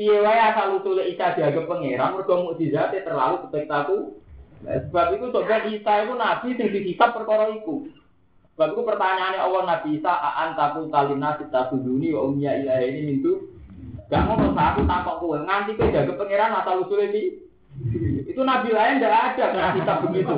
[0.00, 4.16] Piye wae asal usule Isa dianggap pangeran, mergo mukjizate terlalu spektakuler.
[4.64, 7.84] Nah, sebab itu sebenarnya Isa itu nabi sing dihisab perkara iku.
[8.56, 13.00] Sebab itu pertanyaannya Allah Nabi Isa, "Aan taku talina kita suduni wa umya ilaha ini
[13.04, 13.52] mintu."
[14.08, 17.45] Gak ngomong aku takok kowe, nganti kowe jaga pangeran asal usule iki.
[18.26, 20.34] Itu nabi lain tidak ada kena kitab begitu.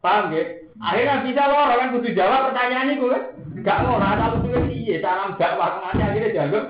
[0.00, 0.44] Paham ya?
[0.80, 3.22] Akhirnya bisa loro kan kudu jawab pertanyaan itu kan.
[3.60, 6.60] Gak ngono asal usule piye cara dakwah nganti akhirnya jaga.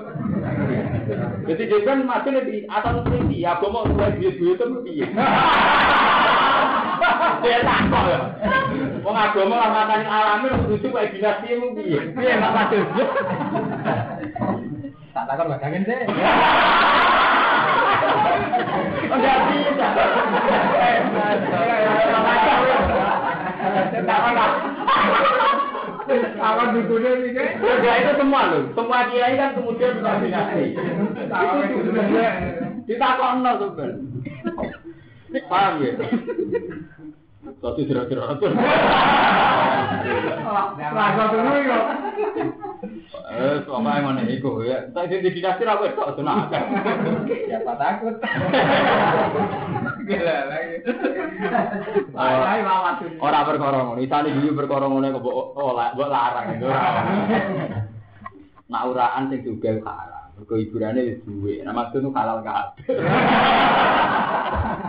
[1.47, 5.05] Jadi dia kan masih lebih asal usule piye, aku mau mulai duit-duit itu piye.
[7.41, 8.19] Dia takut ya.
[9.01, 12.11] Wong agama lah matane alami lucu kayak dinasti mu piye.
[12.11, 12.83] Piye mak maksud.
[15.15, 16.01] Tak takon bagangan deh.
[19.11, 19.87] Enggak bisa.
[26.41, 27.45] Awan dukune iki.
[27.61, 28.63] Enggak itu semua loh.
[28.75, 30.65] Semua kiai kan kemudian dinasti.
[31.31, 32.27] Awan dukune.
[32.89, 33.91] Ditakokno tuh ben.
[35.47, 35.93] Paham ya?
[37.61, 38.41] Satu kira-kira apa?
[40.91, 41.85] Lah kok ngono iki kok.
[43.31, 44.89] Eh, sama yang mana iku ya.
[44.89, 46.49] Tapi di dinasti apa itu sunah.
[47.29, 48.17] Siapa takut?
[50.09, 50.77] Gila lagi.
[52.17, 53.05] Ayo mawat.
[53.21, 56.65] Ora perkara ngono, isane dhewe perkara ngono kok mbok oh, mbok larang itu.
[58.73, 60.20] Nak uraan sing juga haram.
[60.41, 61.61] Mergo hiburane wis duwe.
[61.61, 62.97] Nah maksud nu halal kabeh.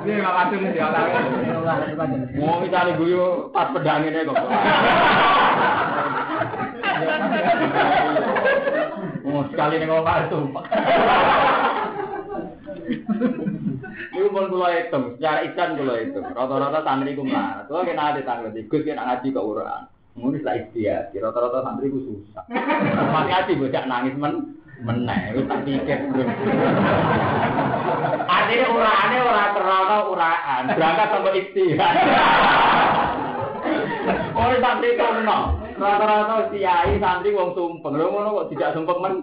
[0.09, 1.09] Iya mawat itu dia tahu.
[2.41, 4.41] Mau isane guyu pas pedang ini kok.
[9.33, 10.61] Oh, sekali ning omah sumpah.
[14.13, 16.27] Iku pun kula hitung, secara ikan kula hitung.
[16.37, 17.65] Rata-rata santri ku melarat.
[17.65, 19.89] Kula kena ada tanggal ikut kena ngaji ke uraan.
[20.21, 21.17] Ngono lah ikhtiar.
[21.17, 22.45] Rata-rata santri ku susah.
[23.15, 25.99] Pas ngaji bocah nangis men meneh wis tak pikir.
[28.37, 31.95] Artinya uraane ora kerono uraan, berangkat sama ikhtiar.
[34.35, 35.39] Oh, santri kono.
[35.79, 37.95] Rata-rata kiai santri wong sumpeng.
[37.95, 39.15] Lho ngono kok tidak sumpeng men.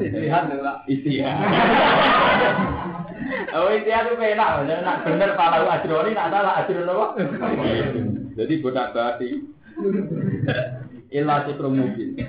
[0.00, 0.74] Lihat lho.
[0.90, 1.30] Iya.
[3.56, 4.38] Oh iya itu jadi
[4.86, 7.06] nak bener palau ajroni, nak salah ajron apa?
[8.38, 9.42] Jadi bodak bati.
[11.16, 12.20] Ilah sifrun mungkin.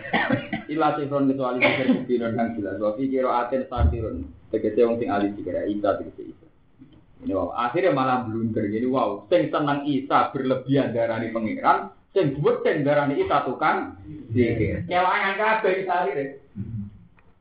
[0.71, 2.79] Ilah sifrun kecuali sifir mungkin kang jelas.
[2.79, 4.23] Wafi kiro aten santirun.
[4.47, 6.47] Tegese wong sing alih dikira Isa tegese Isa.
[7.27, 9.27] Ini wow, akhirnya malah blunder gini wow.
[9.27, 13.99] Sing seneng Isa berlebihan darani pangeran, sing buat sing darani Isa tukang
[14.31, 14.87] sihir.
[14.87, 16.25] Kewangan kabeh Isa akhirnya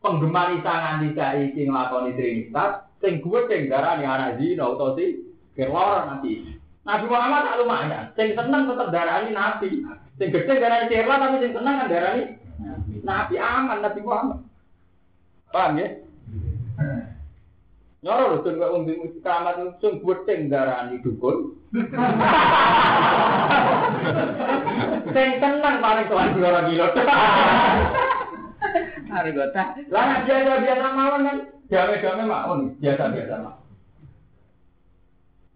[0.03, 5.23] penggemar Isa nganti saiki nglakoni trinitas, sing gue sing darani anak zina utawa si
[5.55, 6.59] kelor nanti.
[6.87, 9.71] Nabi Muhammad tak lumayan, sing seneng tetep darani nabi.
[10.17, 12.23] Sing gede darani sirla tapi sing seneng kan darani
[13.05, 14.41] nabi aman Nabi Muhammad.
[15.53, 15.89] Paham ya?
[18.01, 21.53] Nyoro lho sing kok umbi keramat sing beting darani dukun.
[25.13, 26.87] Sing tenang paling tuan kilo kilo.
[29.17, 29.63] Argota.
[29.93, 31.37] Lah nek biasa biasa mawon kan
[31.69, 33.66] gawe-gawe mawon biasa biasa mawon.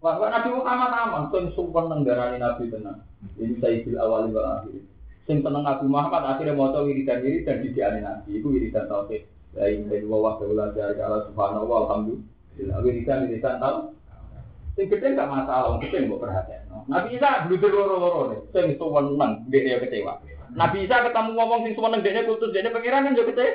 [0.01, 3.05] Wah, Nabi Muhammad aman, sing sumpah nang darani Nabi tenan.
[3.37, 4.81] Ini sayyidul awal wa akhir.
[5.29, 8.41] Sing tenang Nabi Muhammad akhirnya maca wiridan wiridan di diane Nabi.
[8.41, 9.29] Iku wiridan tauhid.
[9.53, 12.77] La ilaha illallah wa la ilaha illallah subhanahu wa alhamdulillah.
[12.81, 13.93] Wiridan wiridan tau.
[14.73, 16.65] Sing gede gak masalah, gede mbok perhatian.
[16.89, 18.41] Nabi Isa bluder loro-loro nih.
[18.57, 20.17] Sing suweneng, dia dia kecewa.
[20.57, 23.53] Nabi Isa ketemu ngomong sing suweneng dene putus dene pengiran kan yo kecewa.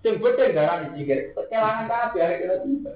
[0.00, 1.36] Sing gede darani sikir.
[1.52, 2.92] Kelangan kabeh akhirnya bisa.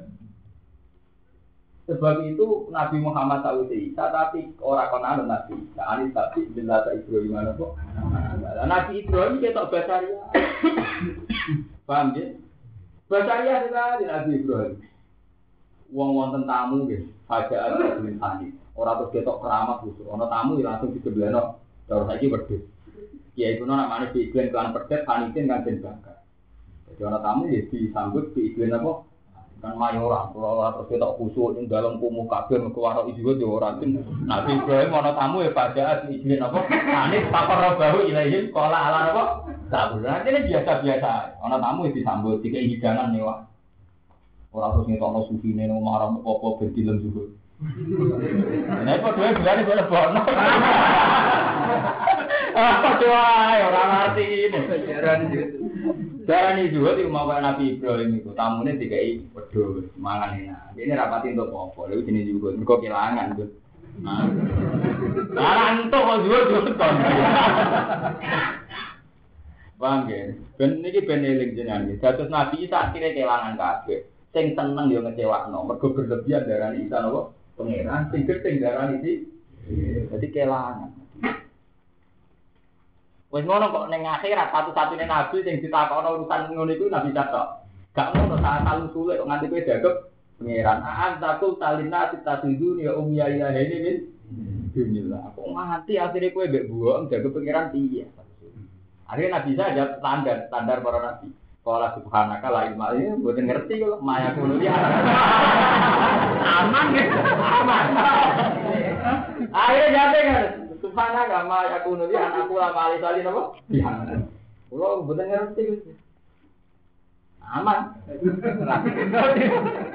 [1.91, 5.83] Sebab itu Nabi Muhammad tahu Isa tapi orang konan Nabi Isa.
[5.83, 7.75] Ani tapi bila tak Ibrahim mana kok?
[8.63, 10.23] Nabi Ibrahim kita basaria.
[11.91, 12.31] Paham ya?
[13.11, 14.79] Basaria sekali Nabi Ibrahim.
[15.91, 18.55] Wong wonten tamu nggih, saja ada tulisane.
[18.79, 20.07] Ora terus ketok keramat khusus.
[20.07, 21.59] Ana tamu ya langsung disebeleno.
[21.91, 22.63] Cara saiki wedhus.
[23.35, 25.67] Ya iku namanya diiklan kan pedet, panitin kan.
[25.67, 29.10] Jadi ana tamu ya disambut diiklan apa?
[29.61, 33.61] Kan mayoran kalau ora terus ketok kusuk ing dalam kumuh kabeh mergo ora ijo yo
[33.61, 38.79] ora tin Nabi Ibrahim ana tamu ya pada izin apa anis pakar bahu ilahi kala
[38.89, 39.25] ala apa
[39.69, 43.45] tak bulan ini biasa-biasa ana tamu ya disambut dikai hidangan mewah
[44.57, 47.25] ora terus ngetokno sufine nang marah apa ben dilem juga
[47.61, 50.21] Nah, kok dhewe bilane boleh bono.
[52.57, 54.61] Apa doa ora ngerti ini.
[54.89, 55.60] Jaran gitu.
[56.29, 60.77] Darah ini juga di rumah Nabi Ibrahim itu tamunya dikai wedhus mangan enak.
[60.77, 61.89] Ini rapati untuk apa?
[61.89, 63.49] Lalu sini juga mereka kehilangan tuh.
[64.05, 66.97] Nah, antuk kok juga juga kon.
[69.81, 70.37] Paham ya?
[70.61, 71.89] Ben ini ben eling jenengan.
[71.97, 74.05] Dados Nabi Isa akhirnya kehilangan kabeh.
[74.37, 77.33] Sing seneng yo ngecewakno, mergo berlebihan darah Isa nopo?
[77.57, 79.25] Pangeran sing gedeng darah iki.
[80.13, 81.00] Jadi kehilangan.
[83.31, 87.63] Wes ngono kok ning akhirat satu-satunya nabi sing ditakokno urusan ngono iku nabi Isa.
[87.95, 89.95] Gak ngono saat talu sulit kok nganti kowe dagep
[90.43, 90.79] pangeran.
[90.83, 93.97] Aan takul talina titasidu ya um ya ya ini min.
[94.75, 95.31] Bismillah.
[95.39, 98.11] Kok nganti akhirnya kowe mbek buok dagep pangeran piye?
[99.07, 101.31] Akhirnya nabi Isa ada standar standar para nabi.
[101.63, 104.75] Kala subhanaka la ilma ini mboten ngerti kok maya kuno ya.
[106.41, 107.05] Aman ya.
[107.39, 107.87] Aman.
[109.55, 113.43] Akhirnya jate kan Subhana kama yakunu li anakku lama ali salin apa?
[113.69, 113.93] Iya.
[114.73, 115.85] Kulo mboten ngerti.
[117.45, 117.93] Aman.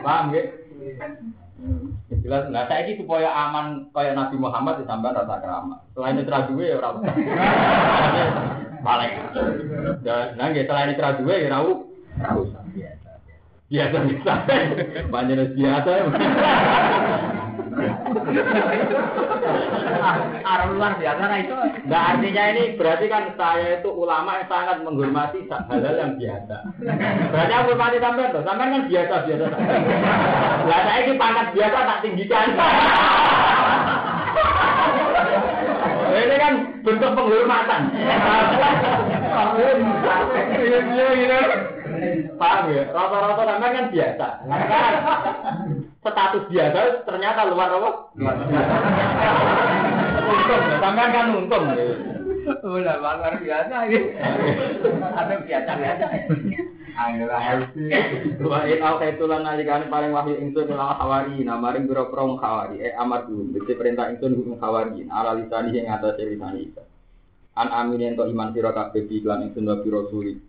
[0.05, 0.45] Paham nggih?
[2.21, 5.79] Jelas, nah saya supaya aman kayak Nabi Muhammad disambar rasa keramat.
[5.97, 7.15] Selain itu duwe ya ora usah.
[8.85, 9.11] Paling.
[10.05, 12.61] Nah, nggih selain itu duwe ya ora usah.
[12.69, 13.09] Biasa.
[13.71, 14.33] Biasa biasa.
[15.09, 15.91] Banyak biasa.
[20.45, 21.55] Arullah biasa nah itu.
[21.89, 26.57] Nah artinya ini berarti kan saya itu ulama yang sangat menghormati hal-hal yang biasa.
[27.33, 29.45] Berarti aku hormati sampean tuh, sampean kan biasa biasa.
[30.65, 32.47] Lah saya ini pangkat biasa tak tinggikan.
[36.15, 36.53] ini kan
[36.85, 37.81] bentuk penghormatan.
[40.65, 41.39] Iya iya
[42.35, 42.83] Paham ya?
[42.91, 44.27] Rata-rata sampean kan biasa.
[46.05, 47.89] Status biasa ternyata luar apa?
[48.13, 48.75] Luar biasa.
[50.25, 51.63] untung, sampean kan untung.
[52.45, 53.99] Udah luar biasa ini.
[55.01, 56.05] Ada biasa biasa.
[56.95, 57.27] Ayo
[58.45, 64.07] Wa in au kaitulan nalikane paling wahyu ingsun namaring hawari eh amar dulu dadi perintah
[64.13, 66.87] ingsun hukum hawari ala lisani ing atase lisani isa
[67.59, 70.39] an amin ento iman sira kabeh di iklan ingsun wa biro suri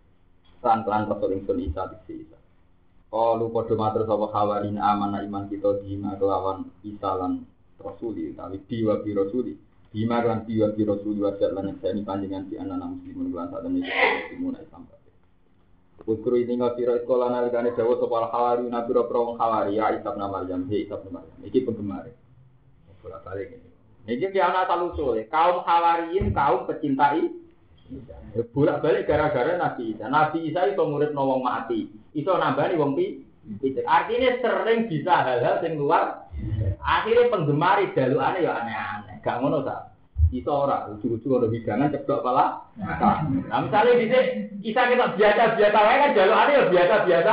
[0.62, 2.35] lan lan rasul ingsun isa diksi isa
[3.16, 7.48] Kalu padha matur sapa hawarin amanah iman kita dina kelawan isa lan
[7.80, 9.56] rasuli tapi diwa bi rasuli.
[9.88, 14.60] Dima lan diwa bi rasuli wa lan seni panjenengan di anak muslimun lan sadene muslimun
[14.60, 14.84] Islam
[16.04, 20.44] Ukru ini nggak kira sekolah nalikane dawa sopal hawari nabiro pro hawari ya isab nama
[20.44, 21.40] Maryam he isab nama Maryam.
[21.48, 22.12] Iki penggemar
[23.00, 23.68] bolak balik ini.
[24.12, 27.32] Ini dia anak asal usul kaum hawariin kaum pecintai.
[28.52, 30.04] Bolak balik gara-gara Nabi Isa.
[30.04, 33.20] Nabi Isa itu murid nawang mati itu nambah wong pi
[33.84, 36.26] artinya sering bisa hal-hal yang luar
[36.80, 39.96] akhirnya penggemar jalukane ya aneh-aneh gak ngono tak
[40.34, 42.58] Iso ora, ujung-ujung ada hidangan ceblok pala.
[42.82, 44.20] Nah, misalnya di sini
[44.58, 47.32] kita kita biasa-biasa wae kan jalukane ya biasa-biasa.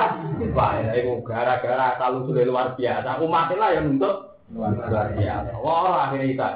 [0.53, 3.17] Wah, ya itu gara-gara selalu sudah luar biasa.
[3.17, 5.51] Umat lah yang untuk luar biasa.
[5.57, 6.47] Wah, akhirnya kita.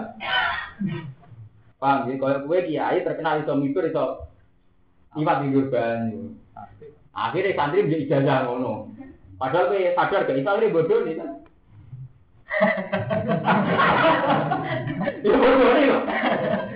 [1.82, 2.14] Paham ya?
[2.22, 4.30] Kalau gue kiai terkenal iso mikir iso
[5.18, 6.38] iwat di banyu.
[7.18, 8.94] Akhirnya santri menjadi ijazah ngono.
[9.42, 11.30] Padahal kowe sadar gak iso akhirnya bodoh nih kan.
[15.26, 15.90] Ya bodoh nih.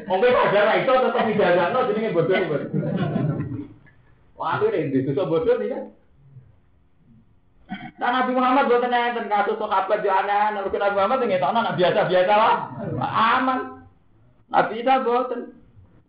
[0.09, 2.49] Wong kowe sadar ra iso tetep dijagakno jenenge bodoh nih.
[4.33, 5.83] Wah, akhirnya itu bodoh nih kan.
[7.71, 12.55] Nah Nabi Muhammad buat nenten kasus sahabat di aneh, Nabi Muhammad ngetokno biasa-biasa lah,
[12.99, 13.87] aman.
[14.51, 15.60] Nabi Isa buatan.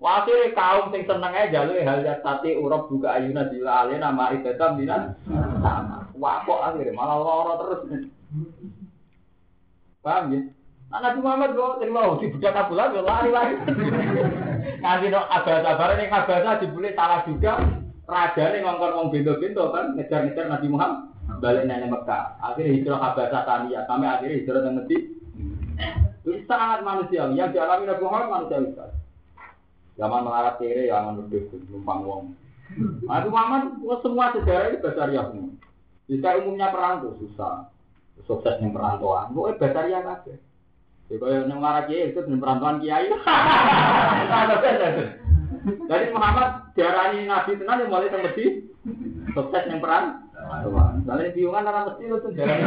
[0.03, 5.14] Wakil kaum sing seneng aja jalur hal tati urap juga ayuna dilale nama ibadah minan
[5.62, 6.11] sama.
[6.18, 8.11] Wah kok akhirnya malah loro terus.
[10.03, 10.40] Paham ya?
[10.90, 13.55] Nah, Nabi Muhammad kok terima di budak kabulan yo lari-lari.
[14.82, 17.62] Nganti no abah-abah ning abah dibule salah juga.
[18.03, 22.42] Raja nih ngongkon wong bento-bento kan ngejar-ngejar Nabi Muhammad balik nanya Mekah.
[22.42, 25.00] Akhirnya hijrah Habasah Tania, kami akhirnya hijrah ke Medina.
[26.26, 27.38] Itu sangat manusiawi.
[27.38, 29.01] Yang dialami Nabi Muhammad manusiawi sekali.
[30.03, 32.34] Zaman melarat kiri, zaman berdua, numpang wong.
[33.07, 34.82] Nabi Muhammad semua sejarah itu
[35.14, 35.55] ya semua.
[36.11, 37.70] Jika umumnya perang itu susah.
[38.26, 39.30] Sukses yang perantauan.
[39.30, 40.36] Pokoknya basaria kabeh.
[41.07, 43.14] Jadi kalau yang melarat kiri itu perantauan kiai.
[45.62, 48.34] Jadi Muhammad diarani Nabi tenan yang mulai tempat
[49.38, 50.26] sukses yang perang.
[50.98, 52.59] Misalnya biungan orang mesti itu jalan.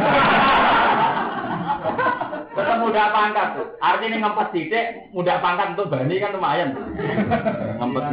[2.96, 3.68] Mudah pangkat tuh.
[3.76, 6.72] Artinya ngempet sidik, mudah pangkat untuk bani kan lumayan.
[7.76, 8.04] Ngempet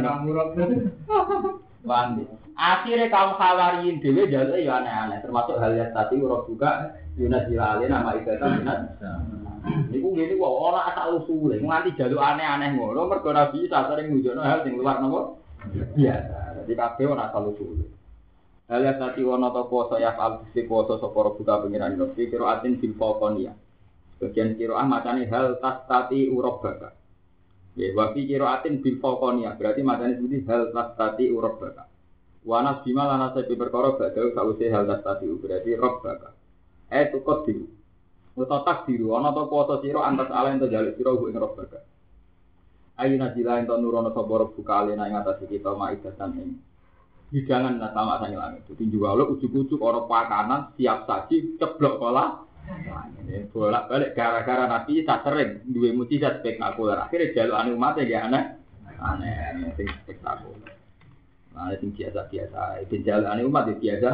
[1.88, 2.24] Bandi.
[2.52, 5.24] Akhirnya kaum khawariin dewe jalur ya aneh-aneh.
[5.24, 8.80] Termasuk hal yang tadi urut juga Yunus Jilalin nama ibadah Yunus.
[9.88, 14.68] Iku gini kok ora asal usule, nganti jalur aneh-aneh ngono mergo Nabi sering ngujono hal
[14.68, 15.40] sing luar nopo
[15.96, 16.60] biasa.
[16.60, 17.88] Jadi kabeh ora asal usule.
[18.68, 22.76] Halia tati wono to poso ya fal si poso soporo buka pengiran fi kiro atin
[22.76, 23.63] bil fokonia.
[24.24, 26.96] Sebagian kiro ah macane hal tas tati urok baka.
[27.76, 31.84] Ya wafi kiro atin bil fokonia berarti macane seperti hal tas tati urok baka.
[32.48, 36.32] Wanas bima lana sepi perkara badau sausi hal tas tati berarti rok baka.
[36.88, 37.68] Eh tukot diru.
[38.32, 41.60] Utawa tak diru ono to poso siro antas ala ento jalik siro hu ing rok
[41.60, 41.84] baka.
[42.96, 46.56] Ayu najila ento nurono soporo buka alena ing atas kita maidatan ini
[47.34, 48.62] hidangan nah sama sang langit.
[48.70, 52.43] Jadi juga lo ujuk-ujuk orang pakanan siap saji ceblok pola.
[52.64, 56.96] Ini bolak balik gara-gara nabi tak sering dua mujizat spektakuler.
[56.96, 58.56] Akhirnya jalur anu umat ya aneh,
[58.96, 60.72] aneh, sing spektakuler.
[61.52, 62.60] Nah, sing biasa biasa.
[62.88, 64.10] Itu jalur anu umat ya biasa.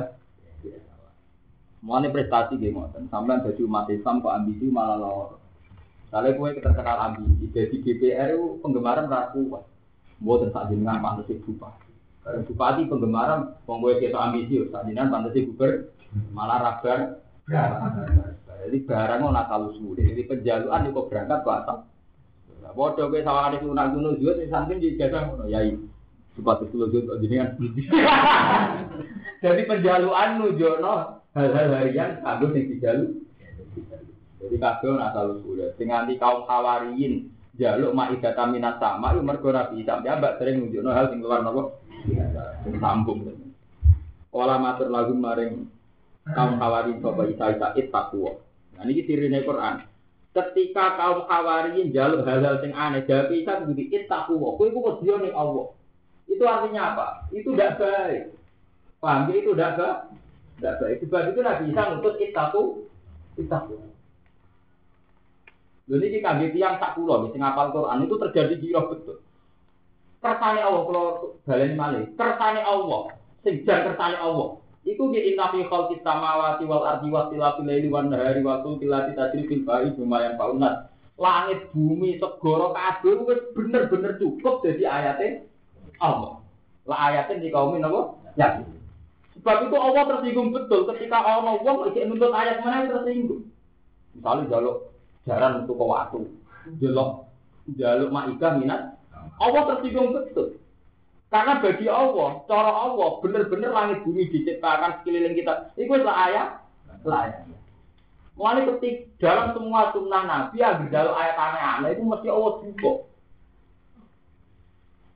[1.80, 2.76] Mau prestasi gitu,
[3.09, 5.40] sampai jadi umat Islam kok ambisi malah lor.
[6.12, 9.48] Kalau gue kita kenal ambisi, jadi DPR itu penggemaran ragu,
[10.20, 11.57] buat saat jenengan pantas ibu.
[12.20, 15.88] Karena bupati penggemaran, wong gue kita ambisius, tadinya pantas guber,
[16.36, 17.16] malah rabar.
[18.61, 21.78] Jadi barang mau nakal sulit, jadi penjaluan kok berangkat ke atas.
[22.70, 25.74] Bodoh gue sama ada sunan gunung juga, sih santin di jasa ngono yai.
[26.38, 27.48] Sepatu sepuluh juta jadi kan.
[29.42, 33.06] Jadi penjaluan nujono hal-hal harian kagum yang dijalu.
[34.38, 35.74] Jadi kagum nakal sulit.
[35.74, 37.26] Dengan di kaum hawariin
[37.58, 41.76] jaluk ma'idata minat sama, itu mergo nabi sampai mbak sering nunjukno hal yang luar nopo
[42.80, 43.20] sambung.
[44.30, 45.66] Olah matur lagu maring
[46.30, 48.38] kaum kawarin sapa isa isa it takwa.
[48.81, 49.85] Nah ini sirine Quran.
[50.31, 54.57] Ketika kaum kawarin jalur hal-hal sing aneh, isa begitu it takwa.
[54.57, 55.74] Kowe iku wedi ning Allah.
[56.31, 57.07] Itu artinya apa?
[57.35, 58.22] Itu tidak baik.
[59.03, 59.35] Paham ya?
[59.43, 59.99] Itu tidak baik.
[60.57, 60.97] Tidak baik.
[61.05, 62.62] Sebab itu Nabi Isa ngutus itaku,
[63.37, 63.76] itaku.
[65.91, 69.18] Jadi ini kaget tiang tak pulau, sing ngapal Quran itu terjadi di betul
[70.20, 71.07] kersane Allah kalau
[71.49, 77.09] balen malih kersane Allah jan kersane Allah iku di inna fi khalqis samawati wal ardi
[77.12, 82.72] wa tilafil laili wan nahari wa tilati tadri fil ba'i lumayan paunat langit bumi segoro
[82.72, 85.45] kabeh wis bener-bener cukup jadi ayatnya
[86.01, 86.41] Allah.
[86.89, 88.64] Lah ayatnya di kaum apa ya
[89.37, 90.89] sebab itu Allah tersinggung betul.
[90.89, 93.49] Ketika Allah wong iki nuntut ayat mana tersinggung.
[94.16, 94.97] Misalnya jaluk
[95.28, 96.18] jaran untuk ke waktu
[96.81, 97.28] jaluk
[97.76, 98.97] jaluk maika minat
[99.41, 100.59] Allah tersinggung betul.
[101.31, 105.70] Karena bagi Allah, cara Allah, benar-benar langit bumi diciptakan sekeliling kita.
[105.78, 106.49] Itu adalah ayat,
[107.07, 107.47] ayat.
[108.35, 112.93] Mulai ketik dalam semua sunnah Nabi, agar dalam ayat aneh-aneh itu mesti Allah juga.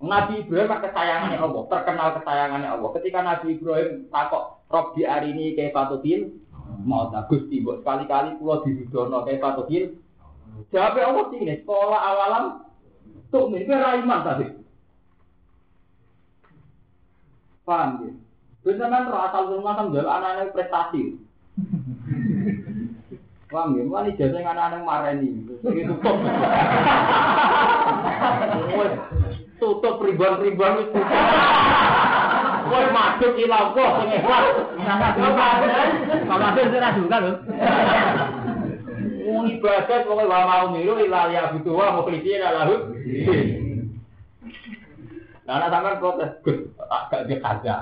[0.05, 2.89] Nabi Ibrahim kesayangannya Allah, terkenal kesayangannya Allah.
[3.01, 6.31] Ketika Nabi Ibrahim takut Rob di hari ini kayak patutil,
[6.85, 9.99] mau bagus tiba sekali-kali pulau di Widono kayak patutil.
[10.71, 12.45] Jawabnya Allah sih sekolah awalam
[13.35, 14.47] Tuh, ini iman tadi.
[17.65, 18.13] Paham ya?
[18.65, 21.21] Bisa kan roh asal rumah kan jual anak-anak prestasi.
[23.53, 23.83] Paham ya?
[23.89, 25.49] Mana jasa yang anak-anak marah ini.
[25.65, 26.17] Tutup.
[29.61, 31.01] Tutup ribuan-ribuan itu.
[32.65, 34.45] Woi, tawaduk ila Allah sing ikhlas.
[36.27, 37.33] Kalau ada ora juga lho.
[39.25, 42.75] Wong ibadah pokoke wa mau miru ila ya butuh wa mukhlisina lahu.
[45.45, 47.77] Nah, ana sampean protes, Gus, tak gak dia kaza.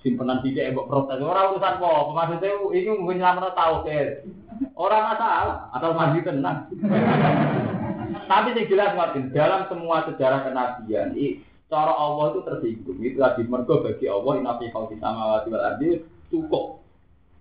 [0.00, 1.20] Simpenan tidak mbok protes.
[1.20, 4.08] Ora urusan apa, maksudnya ini mungkin nyelametno tauhid.
[4.76, 6.68] Ora masalah, atau mandi tenang.
[8.30, 11.12] Tapi yang jelas ngerti, dalam semua sejarah kenabian,
[11.68, 12.98] cara Allah itu tersinggung.
[13.00, 15.88] Itu tadi mergo bagi Allah inafi khalqis samawati wal ardi
[16.32, 16.80] cukup.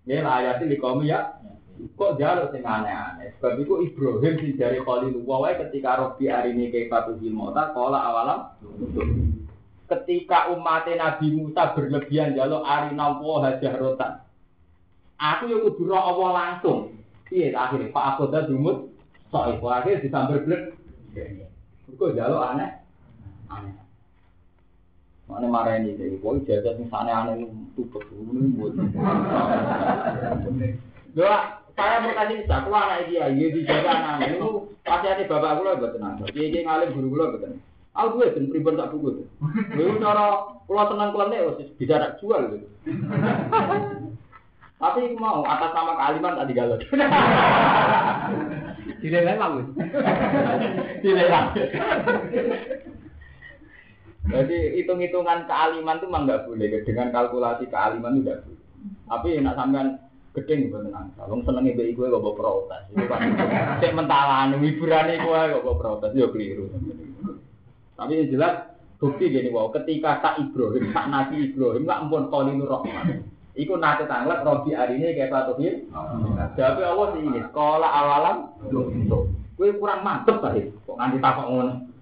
[0.04, 1.40] Lah ayat ini kaum ya.
[1.74, 3.34] Kok jaluk sing aneh-aneh.
[3.38, 8.40] Sebab itu Ibrahim sing dari Khalilullah wae ketika Rabbi arini kaifatu mota kala awalam
[9.90, 13.44] ketika umat Nabi Musa berlebihan jaluk arina wa
[13.78, 14.24] rotan.
[15.20, 16.98] Aku yo kudu Allah langsung.
[17.34, 18.94] Iya akhirnya Pak Akoda dumut
[19.34, 20.78] sok iku akhirnya disambar blek.
[21.94, 22.70] Kok jaluk aneh?
[23.50, 23.74] Aneh.
[25.24, 28.76] Mana marah ini jadi, kau sing sana aneh tuh ini buat.
[31.14, 35.62] Doa saya berkasih bisa, aku anak dia, dia dijaga anak itu pasti ada bapak aku
[35.66, 36.22] lah buat tenang.
[36.30, 37.58] Dia dia ngalim guru guru betul.
[37.94, 39.28] Aku gue dan pribadi tak buku tuh.
[39.78, 40.26] Lalu cara
[40.66, 42.68] pulau tenang kelam deh, bisa tak jual gitu.
[44.82, 46.82] Tapi mau atas nama kalimat tak digalut.
[49.02, 49.68] Tidak bagus.
[51.00, 51.46] Tidak kan.
[54.24, 56.68] Jadi hitung-hitungan kealiman itu memang nggak boleh.
[56.84, 58.62] Dengan kalkulasi kealiman itu nggak boleh.
[59.08, 59.88] Tapi nak sampean
[60.34, 61.08] gedeng gue tenang.
[61.14, 62.82] Kalau seneng ibu gue gak bawa protes.
[62.90, 63.22] Itu kan
[63.78, 66.12] cek mentalan, hiburan gue gak bawa protes.
[66.18, 66.74] Yo keliru.
[67.94, 68.54] Tapi yang jelas
[68.98, 69.70] bukti gini wow.
[69.70, 73.30] Ketika tak Ibrahim, tak Nabi Ibrahim nggak ampun Khalilur Rahman.
[73.54, 75.86] Iku nate tanglet Robi hari ini kayak satu hil.
[76.58, 78.38] Jadi Allah sih ini sekolah awalan.
[79.54, 80.74] Gue kurang mantep tadi.
[80.90, 81.93] Kok nganti takut ngono.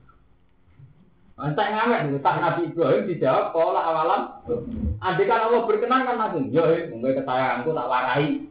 [1.42, 4.22] Entah ngamek tak Nabi Ibrahim dijawab pola awalan.
[5.02, 6.62] Andai kan Allah berkenan kan langsung, yo
[6.94, 8.46] mungkin ketayanganku tak warai.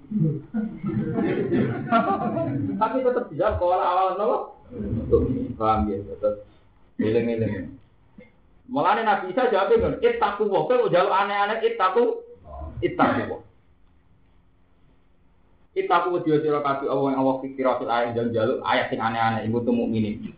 [2.74, 4.38] Tapi tetap dijawab pola awalan apa?
[5.54, 6.42] Paham ya, tetap
[6.98, 7.78] eling-eling.
[8.66, 12.26] Mulane Nabi Isa jawab dengan ittaqu wa kowe jaluk aneh-aneh ittaqu
[12.82, 13.38] ittaqu wa.
[15.78, 19.86] Ittaqu dia sira Allah yang Allah fikir ayat dan jaluk ayat sing aneh-aneh iku temu
[19.86, 20.34] mukminin.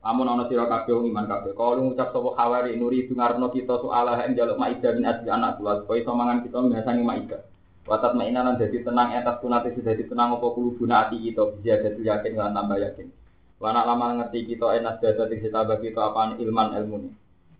[0.00, 1.52] Amun ana sira kabeh wong iman kabeh.
[1.52, 5.84] Kalau ngucap sapa khawari nuri itu kita soal ing jaluk maida bin asli anak kula
[5.84, 7.44] supaya iso mangan kita biasane maida.
[7.84, 12.08] Watat mainan lan dadi tenang atas kunate dadi tenang apa kulubuna ati kita bisa dadi
[12.08, 13.12] yakin lan tambah yakin.
[13.60, 17.10] Wana lama ngerti kita enas dadi dadi tambah kita apaan ilman ilmu ini.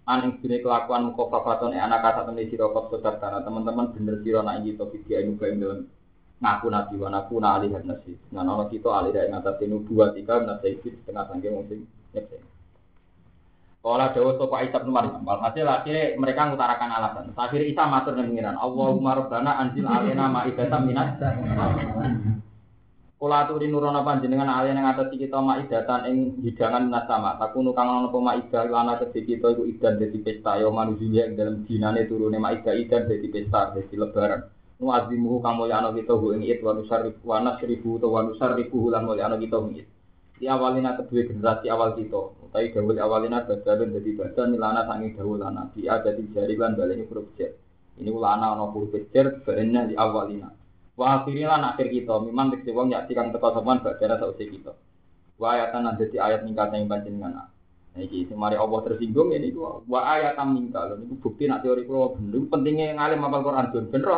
[0.09, 4.89] Aning sini kelakuan mukofafaton anak kata temen sira kok sedar teman-teman bener sira nak kita
[5.21, 5.85] inu kae dalam
[6.41, 8.17] ngaku nabi wa naku na alih nasi.
[8.33, 11.85] Nah, kita alih dari ngatas ini dua nasi setengah sangking mungkin
[13.81, 15.25] Kala Dawa Sopo Isa bin Maryam.
[15.25, 17.25] Hasil akhirnya mereka mengutarakan alasan.
[17.33, 18.57] Akhirnya Isa matur dengan pengiran.
[18.61, 21.17] Allahumma rabbana anzil alena ma'idatan minat.
[23.17, 27.41] Kula aturi nurono panjenengan alena yang atas kita ma'idatan ing hidangan minat sama.
[27.41, 31.65] Takunu kang ana ma'idah lana kedhe kita iku idan dadi pesta ya manusia ing dalam
[31.65, 34.45] dinane turune ma'idah idan dadi pesta dadi lebaran.
[34.77, 39.41] Nu azimuhu kang mulyana kita ing it wa nusarrifu wa nasrifu wa nusarrifu lan mulyana
[39.41, 39.89] kita ing
[40.41, 42.49] di awalina kedua generasi awal kita.
[42.51, 45.69] Tapi dawul awalina badalun jadi badan milana sangi dawul lana.
[45.77, 47.37] Di ada di jari lan baleni huruf
[48.01, 50.49] ini ulana ono huruf jar bahannya di awalina
[50.97, 52.15] wa akhirnya lan akhir kita.
[52.25, 54.73] Memang diksi wong yakti kang teko sopan badana sausi kita.
[55.37, 57.49] Wa ayatan dadi ayat yang panjenengan.
[57.91, 61.01] Nah, ini semari Allah tersinggung ini wa ayatan ningkat.
[61.01, 62.45] Ini bukti nak teori kulo bener.
[62.49, 64.13] Pentingnya ngalim apal Quran bener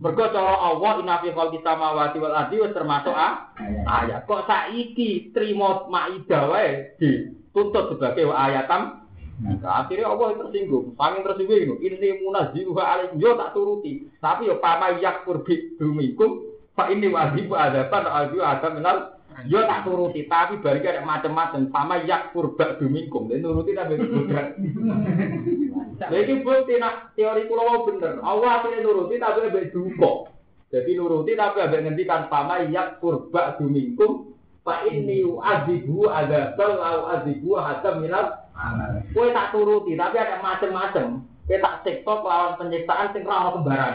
[0.00, 3.52] Mergo cara Allah inna fi khalqis samawati wal ardi wis termasuk ah,
[3.84, 4.24] ayat.
[4.24, 9.02] Kok saiki trimo maidah wae dituntut sebagai ayatam?
[9.42, 14.62] Nah, akhirnya Allah tersinggung, saking tersinggung ini, ini munazziluha alaikum, yo tak turuti, tapi yo
[14.62, 16.46] pama yak kurbi dumikum,
[16.78, 18.96] pak ini wajib ada pada wajib ada menal,
[19.46, 24.46] yo tak turuti, tapi balik ada macam-macam, sama yak kurba dumikum, dan nuruti tapi bukan.
[26.02, 28.18] Lagi bukti nak teori pulau bener.
[28.24, 30.28] Allah akhirnya nuruti tapi lebih duko.
[30.72, 34.32] Jadi nuruti tapi lebih ngendikan pama yak kurba dumingkum.
[34.62, 38.46] Pak ini azibu ada bel au azibu ada minat.
[39.10, 41.26] Kue tak turuti tapi ada macam-macam.
[41.46, 43.94] Kue tak tiktok lawan penyiksaan sing ramah kembaran.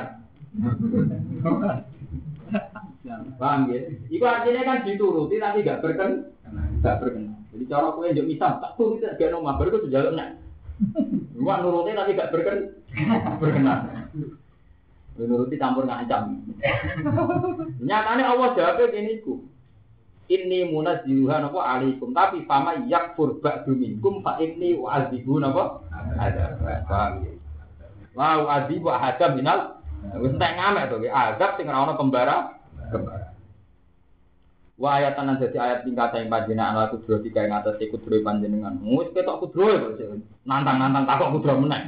[3.40, 3.80] Paham ya?
[4.12, 6.32] Itu artinya kan dituruti tapi gak berken,
[6.84, 7.40] gak berkenan.
[7.56, 10.36] Jadi cara kue yang misal tak turuti gak nomor baru itu sejalannya.
[11.34, 12.58] Cuma nuruti tapi gak berken
[13.40, 13.80] berkenan.
[15.18, 16.44] Nuruti campur ngancam.
[17.82, 19.48] Nyatanya Allah jawabnya gini ku.
[20.28, 25.80] Ini munazziluha napa alaikum tapi fama yakfur ba'du minkum fa inni wa'adzibu napa
[26.20, 26.60] ada.
[26.84, 27.32] Paham ya?
[28.18, 29.78] Wow, adi buat hadam minal.
[30.18, 32.57] Wis entek ngamek to, adab sing ora ono kembara.
[32.90, 33.38] Kembara.
[34.78, 38.22] Wa ayat nan dadi ayat tingkat yang panjenengan ala kudro tiga yang atas ikut kudro
[38.22, 38.78] panjenengan.
[38.86, 40.14] Wis ketok kudro ya,
[40.46, 41.82] nantang-nantang takok kudro meneh.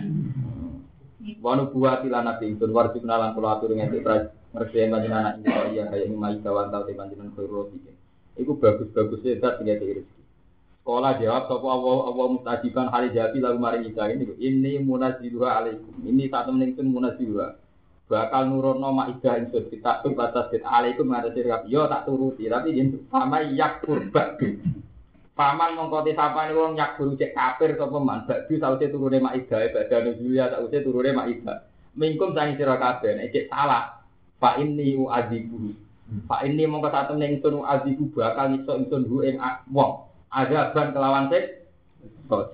[1.37, 4.01] Wa nubuwati lan nabi itu warji kenalan kula atur ngene
[4.49, 7.69] ngerti panjenengan anak itu iya kaya ini mai kawan tau panjenengan khairul
[8.39, 10.19] Iku bagus-bagus ya zat tinggal rezeki.
[10.81, 15.93] Sekolah jawab sapa Allah Allah mustajiban hari jadi lalu mari kita ini ini munaziluha alaikum.
[16.01, 17.68] Ini satu menit pun munaziluha.
[18.09, 21.69] Bakal nurono maidah insud kita tuh batas kita alaikum ada sirap.
[21.69, 24.33] Yo tak turuti tapi ini sama yak purba.
[25.37, 28.25] Paman mongkoti sapa nih wong yak buru cek kafir sapa man.
[28.25, 31.69] Badu sausé turune maidah badan Julia sausé turune maidah.
[31.93, 34.01] Mingkum sangi sira kabeh nek cek salah.
[34.41, 35.77] Pak ini uazibu.
[36.25, 39.37] Pak ini mongko satu menit ingsun uazibu bakal ngisok ingsun hu ing
[39.69, 41.61] wong azaban kelawan sik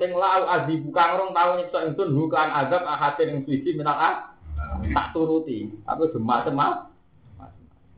[0.04, 4.35] sing lau azibu kang rong tau nyiksa ingsun bukan azab ahatin ing suci minal ah
[4.94, 6.74] tak turuti tapi demak semak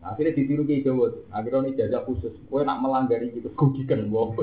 [0.03, 4.35] akhirnya ditiru ke Jawa akhirnya ini jajah khusus gue nak melanggari gitu gugikan wong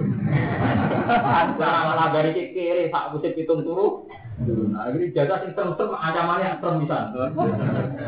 [1.56, 6.58] nak melanggari ke kiri sak musim pitung turu Nah, akhirnya jajah sing serem-serem ancamannya yang
[6.58, 6.98] serem bisa.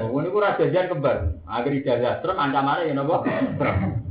[0.03, 1.39] Oh, ini kurang jajan kembar.
[1.47, 2.99] Akhirnya jajah serem ancamannya ya
[3.55, 4.03] serem.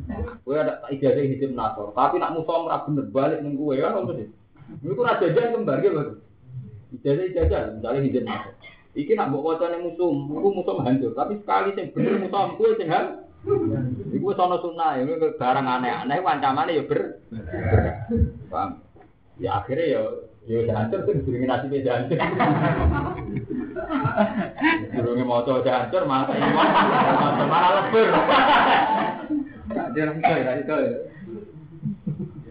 [0.45, 4.05] Gue ada tak ijazah hidup nasor, tapi nak musuh merah bener balik nih gue kan
[4.13, 4.29] sih?
[4.85, 6.01] Ini tuh raja jangan kembar gitu.
[7.01, 8.53] Ijazah ijazah, misalnya hidup nasor.
[8.95, 11.11] Iki nak bawa wajah musuh, gue musuh hancur.
[11.11, 13.27] Tapi sekali sih bener musuh gue sih hal.
[14.09, 17.21] Iku sono sunnah, ini barang aneh-aneh, ancamannya ya ber.
[18.49, 18.81] Paham?
[19.37, 20.01] Ya akhirnya ya
[20.45, 22.21] Ya hancur tuh diskriminasi dia hancur.
[24.93, 28.09] Durungnya mau coba hancur malah iman, malah lebur.
[29.97, 30.75] Dia orang itu ya, itu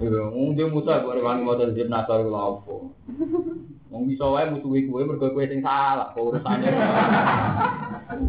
[0.02, 0.22] ya.
[0.34, 2.98] Wong dia kok rewangi motor jip nasar kula opo.
[3.94, 6.66] Wong bisa wae musuhi kowe mergo kowe sing salah urusane.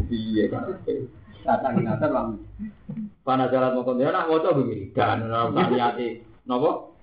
[0.05, 0.69] Piye kan.
[1.41, 2.37] Datang nasar bang.
[3.25, 4.93] Pana jalan mau dia nak motor begini.
[4.93, 6.21] Dan niati.
[6.45, 6.93] Napa?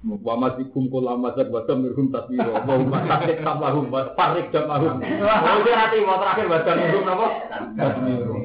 [0.00, 2.56] Wa masikum kula masak wa tamirhum tasmiro.
[2.56, 4.96] Wa hum tasik tamahum wa parik jamahum.
[5.04, 7.26] Dia nanti mau terakhir wa tamirhum napa?
[7.76, 8.36] Tasmiro.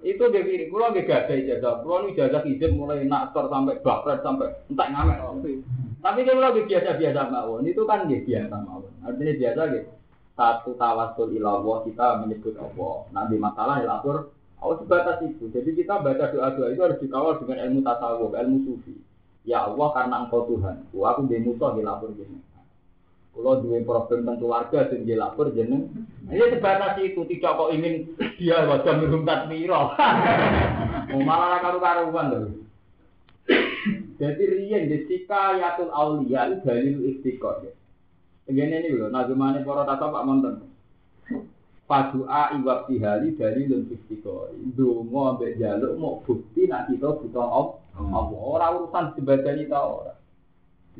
[0.00, 4.24] itu dia kiri, kulo nggak gak ada ijazah, kulo ijazah izin mulai naktor sampai bakret
[4.24, 5.20] sampai entah ngamek.
[6.00, 8.92] Tapi kalau lagi biasa-biasa mawon, itu kan dia biasa mawon.
[9.04, 9.90] Artinya biasa gitu.
[10.32, 13.04] Satu tawasul ilallah kita menyebut Allah.
[13.12, 15.52] Nanti masalah ya lapor, Allah sebatas itu.
[15.52, 18.96] Jadi kita baca doa-doa itu harus dikawal dengan ilmu tasawuf, ilmu sufi.
[19.44, 22.40] Ya Allah karena engkau Tuhan, aku di musuh di lapor gini.
[23.30, 25.88] Kalau dua problem tentang keluarga dan dia lapor jeneng.
[26.28, 29.96] Ini sebatas itu tidak kok ingin dia wajah minum miro.
[31.08, 32.59] Mau malah karu karuan loh.
[34.20, 37.72] Jadi rian di yatul aulia itu dalil istiqor ya.
[38.44, 40.54] Begini ini loh, nazumane para tata pak monten.
[41.88, 44.52] Padua iwak tihali dari lun istiqor.
[44.76, 47.80] Dungo ambek jaluk mau bukti nak kita butuh Allah.
[48.36, 50.20] Orang urusan sebadani tau orang.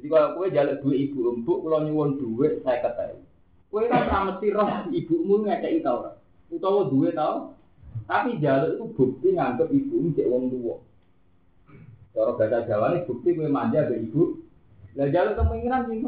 [0.00, 3.20] Jadi kalau kue jaluk dua ibu empuk, kalau nyuwun duit saya ketahui.
[3.68, 6.12] Kue kan sama roh ibumu ngekei tau ora.
[6.48, 7.52] Utawa duit tau.
[8.08, 10.76] Tapi jaluk itu bukti nganggep ibu cek wong tua.
[12.11, 14.42] Cara bahasa Jawa ini bukti kue manja ke ibu.
[14.98, 16.02] Lah jaluk kemungkinan sih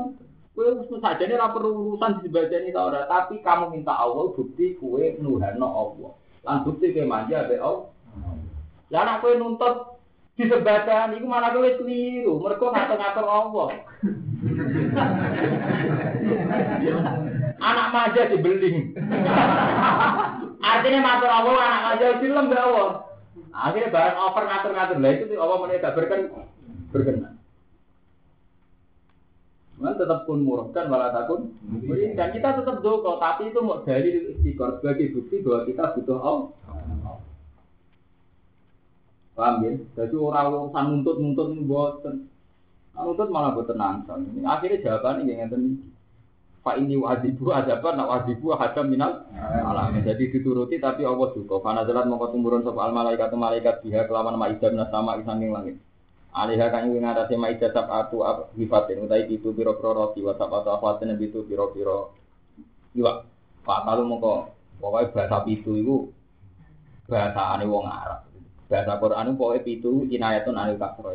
[0.52, 3.08] Kue harus saja ini perlu urusan di sebagian ini tau ora.
[3.08, 6.12] Tapi kamu minta Allah bukti kue nuhano Allah.
[6.42, 7.88] Lan bukti kue manja be Allah.
[8.90, 9.92] Lah anak kue nuntut
[10.32, 13.68] di sebatan itu malah kowe keliru mereka ngatur-ngatur Allah
[17.60, 18.96] anak maja dibeling
[20.72, 22.90] artinya matur Allah anak maja film gak Allah
[23.52, 26.20] akhirnya barang over ngatur-ngatur lah itu Allah menit gak berken
[26.90, 27.36] berkenan
[29.80, 31.52] Man tetap pun murahkan malah takun
[32.14, 36.48] dan kita tetap doko tapi itu mau dari istiqor sebagai bukti bahwa kita butuh Allah
[39.32, 39.72] Paham ya?
[39.96, 42.28] Jadi orang urusan nuntut-nuntut ini boten.
[42.92, 44.20] Nuntut malah nangsa.
[44.20, 45.62] Ini akhirnya jawabannya yang ngeten
[46.62, 49.98] Pak ini wajibu adaban, nak wajibu hadam minal alam.
[49.98, 51.58] Jadi dituruti tapi Allah juga.
[51.58, 55.82] Karena jalan mau tumurun soal malaikat malaikat biha kelaman maidah sama isanging langit.
[56.30, 58.22] Alihah kan yang ngatasi maidah sabatu
[58.54, 59.02] hifatin.
[59.02, 62.14] Utai itu biro-biro roti wa sabatu afatin itu biro-biro.
[62.94, 63.26] Iya.
[63.62, 64.38] Pak mau kok
[64.82, 66.10] pokoknya bahasa itu itu
[67.06, 68.26] bahasa aneh wong Arab.
[68.66, 71.10] Bahasa Quran itu pokoknya pitu inayatun anil kasro.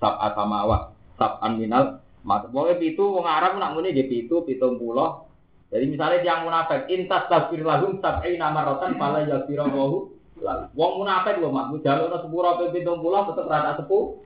[0.00, 2.00] Sab asamawa, sab minal.
[2.28, 5.24] Mas, pokoknya pitu wong Arab nak muni dia pitu pitung pulau.
[5.72, 10.12] Jadi misalnya yang munafik intas tafsir lahum sab'i nama rotan pala yakfira wahu.
[10.76, 14.20] Wong munafik loh mak, jalur sepuluh pitung pulau tetap rata sepuh.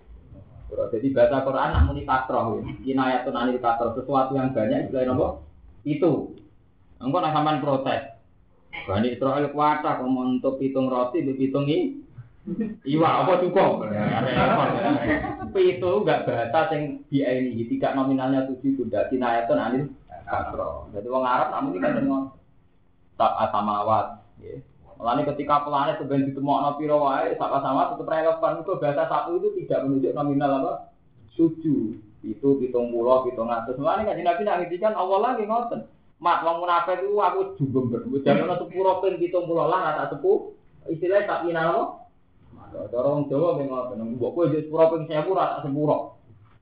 [0.72, 5.46] Jadi bahasa Quran nak muni kasro, inayatun anil kasro sesuatu yang banyak istilahnya nopo
[5.86, 6.34] itu.
[6.98, 8.02] Engkau nak sampean protes.
[8.88, 12.02] Bani Israel kuatah kok untuk pitung roti, pitung i.
[12.82, 13.86] Iwa apa cukup?
[15.52, 19.84] Pitu enggak bahasa yang di ini tidak nominalnya tujuh itu tidak kinayatun anil
[20.24, 20.88] kasro.
[20.96, 22.22] Jadi wong Arab namun ini kan dengan
[23.20, 24.06] tak asamawat.
[24.96, 29.48] Mulane ketika planet sebenarnya ditemokno piro wae sak sama tetep relevan itu bahasa satu itu
[29.62, 30.72] tidak menunjuk nominal apa?
[31.36, 32.00] Tujuh.
[32.22, 33.74] Itu pitung pulau, pitung atas.
[33.76, 35.80] Mulane kan Nabi nak ngendikan Allah lagi ngoten.
[36.22, 38.22] Mat wong munafik itu aku juga berdua.
[38.22, 40.54] Jangan sepuro ping pitung pulau lah tak sepuh.
[40.86, 42.01] Istilahnya tak ina apa?
[42.72, 44.16] Orang Jawa memang ngoten.
[44.16, 45.96] Mbok jadi sepuro ping 1000 ora tak sepuro.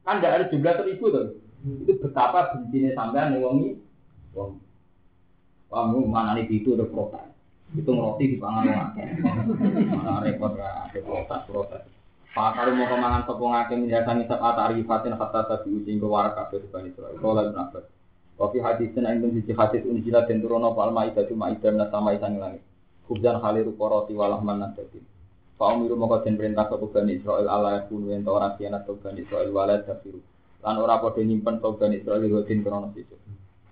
[0.02, 1.26] Kan ndak ada jumlah seribu tuh.
[1.84, 3.56] Itu betapa bencinya sampean ning wong
[5.70, 7.28] kamu mana nih itu udah protes.
[7.76, 8.88] Itu ngeroti di pangan wong.
[9.94, 11.82] Mana repot ra ada protes protes.
[12.30, 16.62] Pak kalau mau kemangan sopong akeh menjadi sab atarifatin hatta tabi uji ke warak kabeh
[16.70, 17.18] bani Israil.
[17.18, 17.84] Kala Ibnu Abbas.
[18.38, 22.14] Wa fi hadisin aindun sisi hadis unjila den turono fal maidah tu maidah min sama
[22.14, 22.62] isang langit.
[23.10, 25.02] Kubjan khaliru koroti walah manasatin.
[25.60, 29.20] Fa umiru moko den perintah sapa bani Israil ala yakun wen ta ora kianat bani
[29.20, 30.16] Israil wala tafiru.
[30.64, 33.20] Lan ora padha nyimpen bani Israil hodin krono sisuk.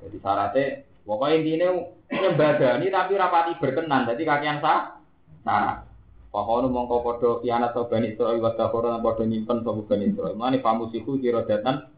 [0.04, 1.68] Jadi syaratnya pokoknya intinya
[2.12, 4.04] nyembadani tapi rapati berkenan.
[4.04, 5.00] Jadi kakian sah
[5.48, 5.88] syarat.
[6.28, 10.36] Pahono mongko padha kianat sapa bani Israil wa takhoro lan padha nyimpen sapa bani Israil.
[10.36, 11.88] Mane pamusiku kira datan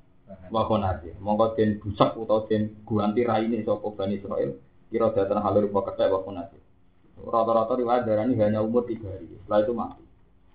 [0.54, 1.18] wa konati.
[1.18, 4.54] Mongko den busak utawa den guanti raine sapa bani Israil.
[4.86, 6.59] Kira datan halur apa kethek wa konati.
[7.20, 9.28] Rata-rata riwayat darani hanya umur tiga hari.
[9.28, 10.02] Setelah itu mati.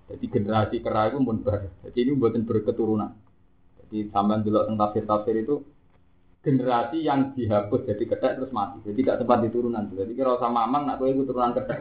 [0.06, 1.66] Jadi generasi kera itu pun bar.
[1.86, 3.12] Jadi ini buatan berketurunan.
[3.86, 5.56] Jadi sampai dulu tentang tafsir-tafsir itu
[6.46, 8.78] generasi yang dihapus jadi kedek terus mati.
[8.86, 9.90] Jadi tidak sempat diturunan.
[9.90, 11.80] Jadi kira sama mamang nak kowe iku turunan kedek.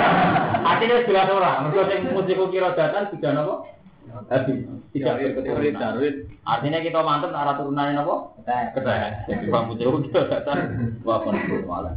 [0.72, 1.58] Artinya jelas orang.
[1.68, 3.54] Mergo sing musiku kira datan sudah napa?
[4.32, 4.56] Habis.
[4.96, 5.92] Tidak berketurunan.
[6.48, 8.16] Artinya kita mantep arah turunan napa?
[8.48, 9.08] Kedek.
[9.28, 10.58] Jadi bang musiku kira datan
[11.04, 11.36] wa kon
[11.68, 11.92] malah.